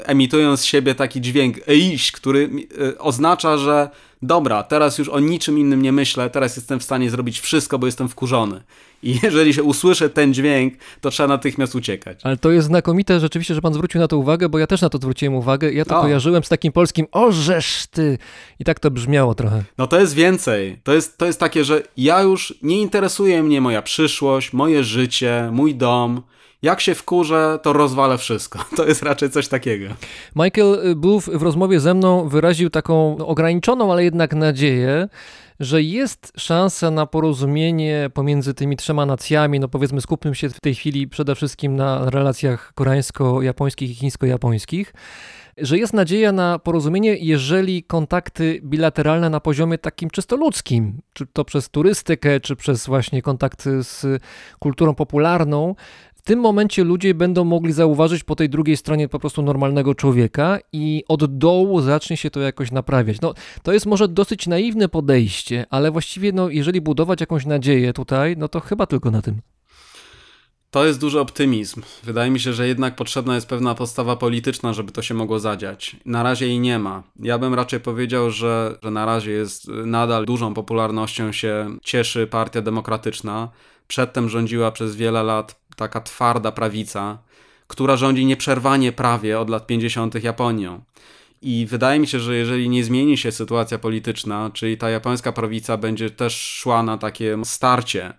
[0.01, 2.51] y, emitują z siebie taki dźwięk eish, który
[2.81, 3.91] y, oznacza, że
[4.27, 7.87] dobra, teraz już o niczym innym nie myślę, teraz jestem w stanie zrobić wszystko, bo
[7.87, 8.61] jestem wkurzony.
[9.03, 12.21] I jeżeli się usłyszy ten dźwięk, to trzeba natychmiast uciekać.
[12.23, 14.89] Ale to jest znakomite rzeczywiście, że pan zwrócił na to uwagę, bo ja też na
[14.89, 15.73] to zwróciłem uwagę.
[15.73, 16.03] Ja to O.
[16.03, 18.19] kojarzyłem z takim polskim orzesz ty.
[18.61, 19.65] I tak to brzmiało trochę.
[19.79, 20.81] No to jest więcej.
[20.85, 25.49] To jest, to jest takie, że ja już nie interesuje mnie moja przyszłość, moje życie,
[25.53, 26.23] mój dom.
[26.65, 28.65] Jak się wkurzę, to rozwalę wszystko.
[28.77, 29.95] To jest raczej coś takiego.
[30.37, 35.09] Michael Booth w rozmowie ze mną wyraził taką ograniczoną, ale jednak nadzieję,
[35.61, 39.61] że jest szansa na porozumienie pomiędzy tymi trzema nacjami.
[39.61, 44.95] No powiedzmy, skupmy się w tej chwili przede wszystkim na relacjach koreańsko-japońskich i chińsko-japońskich.
[45.59, 51.45] Że jest nadzieja na porozumienie, jeżeli kontakty bilateralne na poziomie takim czysto ludzkim, czy to
[51.45, 54.23] przez turystykę, czy przez właśnie kontakty z
[54.59, 55.75] kulturą popularną,
[56.25, 61.05] tym momencie ludzie będą mogli zauważyć po tej drugiej stronie po prostu normalnego człowieka i
[61.09, 63.21] od dołu zacznie się to jakoś naprawiać.
[63.21, 68.37] No, to jest może dosyć naiwne podejście, ale właściwie, no, jeżeli budować jakąś nadzieję tutaj,
[68.39, 69.41] no to chyba tylko na tym.
[70.71, 71.83] To jest duży optymizm.
[72.03, 75.97] Wydaje mi się, że jednak potrzebna jest pewna postawa polityczna, żeby to się mogło zadziać.
[76.07, 77.03] Na razie jej nie ma.
[77.21, 82.63] Ja bym raczej powiedział, że, że na razie jest nadal dużą popularnością się cieszy Partia
[82.63, 83.49] Demokratyczna.
[83.89, 87.19] Przedtem rządziła przez wiele lat taka twarda prawica,
[87.67, 90.25] która rządzi nieprzerwanie prawie od lat 50.
[90.25, 90.81] Japonią.
[91.43, 95.77] I wydaje mi się, że jeżeli nie zmieni się sytuacja polityczna, czyli ta japońska prawica
[95.77, 98.15] będzie też szła na takie starcie,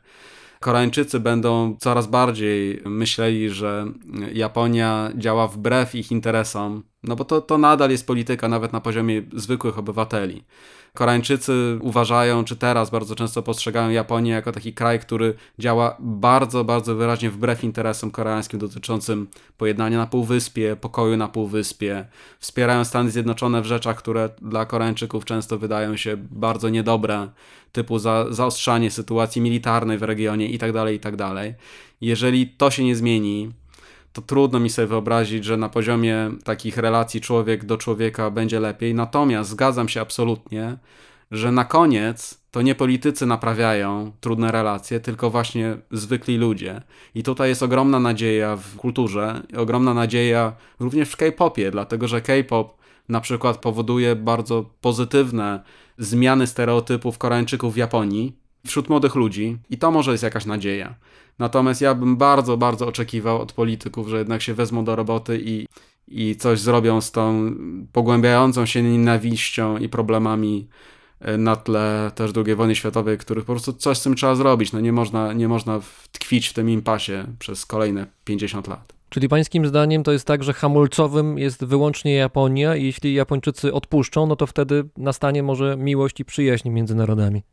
[0.59, 3.85] Koreańczycy będą coraz bardziej myśleli, że
[4.33, 9.21] Japonia działa wbrew ich interesom, no bo to, to nadal jest polityka nawet na poziomie
[9.33, 10.43] zwykłych obywateli.
[10.95, 16.95] Koreańczycy uważają, czy teraz bardzo często postrzegają Japonię jako taki kraj, który działa bardzo, bardzo
[16.95, 19.27] wyraźnie wbrew interesom koreańskim dotyczącym
[19.57, 22.05] pojednania na Półwyspie, pokoju na Półwyspie.
[22.39, 27.27] Wspierają Stany Zjednoczone w rzeczach, które dla Koreańczyków często wydają się bardzo niedobre,
[27.71, 31.55] typu za, zaostrzanie sytuacji militarnej w regionie itd., itd.
[32.01, 33.51] Jeżeli to się nie zmieni,
[34.15, 38.93] to trudno mi sobie wyobrazić, że na poziomie takich relacji człowiek do człowieka będzie lepiej.
[38.93, 40.77] Natomiast zgadzam się absolutnie,
[41.31, 46.81] że na koniec to nie politycy naprawiają trudne relacje, tylko właśnie zwykli ludzie.
[47.15, 52.77] I tutaj jest ogromna nadzieja w kulturze, ogromna nadzieja również w K-popie, dlatego że K-pop
[53.09, 55.63] na przykład powoduje bardzo pozytywne
[55.97, 60.95] zmiany stereotypów Koreańczyków w Japonii wśród młodych ludzi i to może jest jakaś nadzieja.
[61.39, 65.67] Natomiast ja bym bardzo, bardzo oczekiwał od polityków, że jednak się wezmą do roboty i,
[66.07, 67.55] i coś zrobią z tą
[67.91, 70.67] pogłębiającą się nienawiścią i problemami
[71.19, 74.73] e, na tle też II wojny światowej, których po prostu coś z tym trzeba zrobić.
[74.73, 75.79] No nie można, nie można
[76.11, 78.93] tkwić w tym impasie przez kolejne 50 lat.
[79.09, 84.27] Czyli pańskim zdaniem to jest tak, że hamulcowym jest wyłącznie Japonia i jeśli Japończycy odpuszczą,
[84.27, 87.43] no to wtedy nastanie może miłość i przyjaźń między narodami.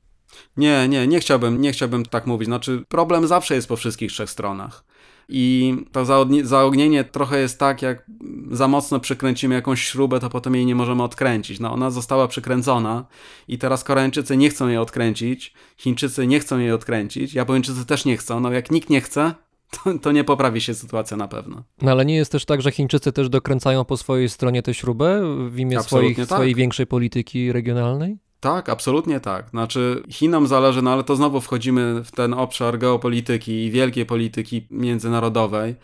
[0.57, 2.47] Nie, nie, nie chciałbym, nie chciałbym tak mówić.
[2.47, 4.85] Znaczy, problem zawsze jest po wszystkich trzech stronach.
[5.29, 8.07] I to zaogni- zaognienie trochę jest tak, jak
[8.51, 11.61] za mocno przykręcimy jakąś śrubę, to potem jej nie możemy odkręcić.
[11.61, 13.07] No ona została przykręcona
[13.49, 18.17] i teraz Koreańczycy nie chcą jej odkręcić, Chińczycy nie chcą jej odkręcić, Japończycy też nie
[18.17, 18.41] chcą.
[18.41, 19.35] No jak nikt nie chce,
[19.85, 21.63] to, to nie poprawi się sytuacja na pewno.
[21.83, 25.23] No ale nie jest też tak, że Chińczycy też dokręcają po swojej stronie tę śrubę
[25.49, 26.37] w imię Absolutnie swoich, tak.
[26.39, 28.19] swojej większej polityki regionalnej?
[28.43, 29.51] Tak, absolutnie tak.
[29.51, 34.67] Znaczy, Chinom zależy, no ale to znowu wchodzimy w ten obszar geopolityki i wielkiej polityki
[34.71, 35.75] międzynarodowej.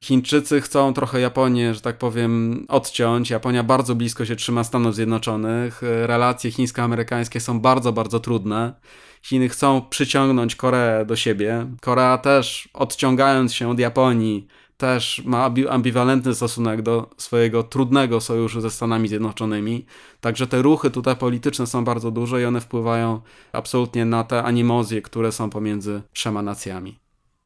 [0.00, 3.30] Chińczycy chcą trochę Japonię, że tak powiem, odciąć.
[3.30, 5.82] Japonia bardzo blisko się trzyma Stanów Zjednoczonych.
[5.82, 8.74] Relacje chińsko-amerykańskie są bardzo, bardzo trudne.
[9.22, 11.66] Chiny chcą przyciągnąć Koreę do siebie.
[11.80, 14.46] Korea też, odciągając się od Japonii,
[14.76, 19.86] też ma ambi- ambiwalentny stosunek do swojego trudnego sojuszu ze Stanami Zjednoczonymi.
[20.20, 23.20] Także te ruchy tutaj polityczne są bardzo duże i one wpływają
[23.52, 26.98] absolutnie na te animozje, które są pomiędzy trzema nacjami.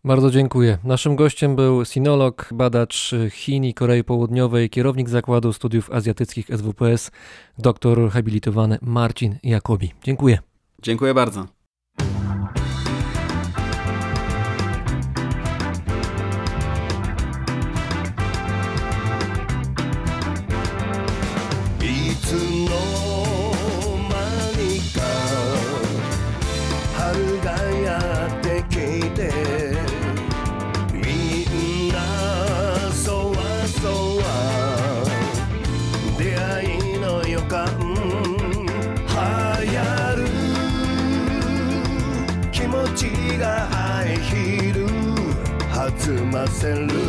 [0.05, 0.79] Bardzo dziękuję.
[0.85, 7.11] Naszym gościem był sinolog, badacz Chin i Korei Południowej, kierownik Zakładu Studiów Azjatyckich SWPS,
[7.59, 9.93] doktor habilitowany Marcin Jakobi.
[10.05, 10.39] Dziękuję.
[10.83, 11.58] Dziękuję bardzo.
[46.61, 47.08] Saint Louis.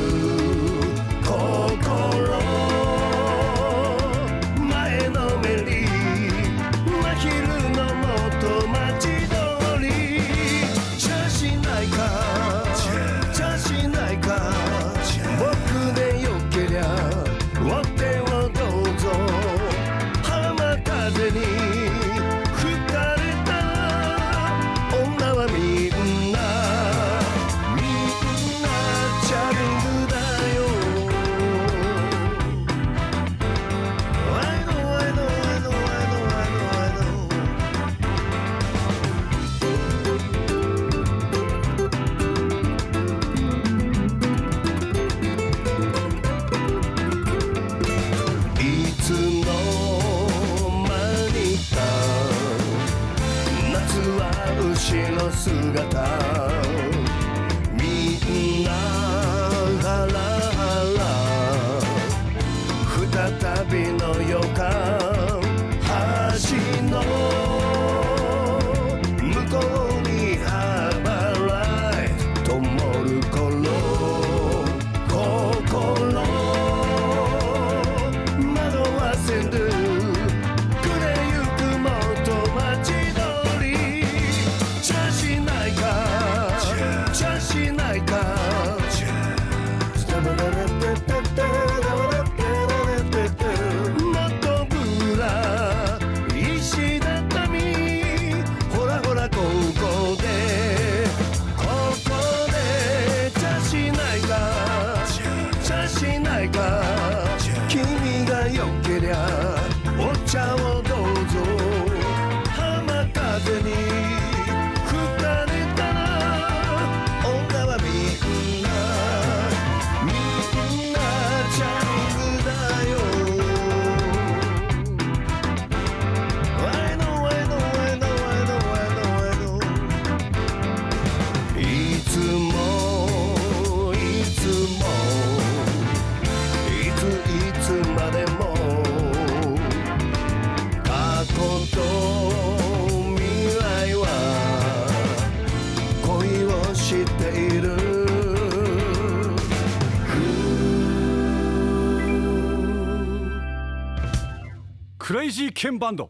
[155.69, 156.09] 新バンド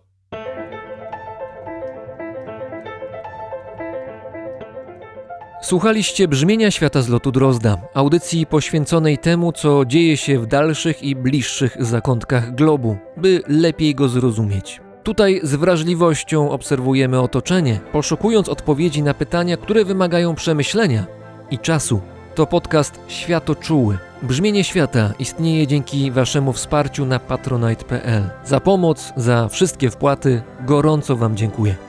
[5.61, 11.15] Słuchaliście brzmienia świata z lotu Drozda, audycji poświęconej temu, co dzieje się w dalszych i
[11.15, 14.81] bliższych zakątkach globu, by lepiej go zrozumieć.
[15.03, 21.05] Tutaj z wrażliwością obserwujemy otoczenie, poszukując odpowiedzi na pytania, które wymagają przemyślenia
[21.51, 22.01] i czasu.
[22.35, 28.29] To podcast Światoczuły Brzmienie świata istnieje dzięki Waszemu wsparciu na patronite.pl.
[28.45, 31.88] Za pomoc, za wszystkie wpłaty gorąco Wam dziękuję.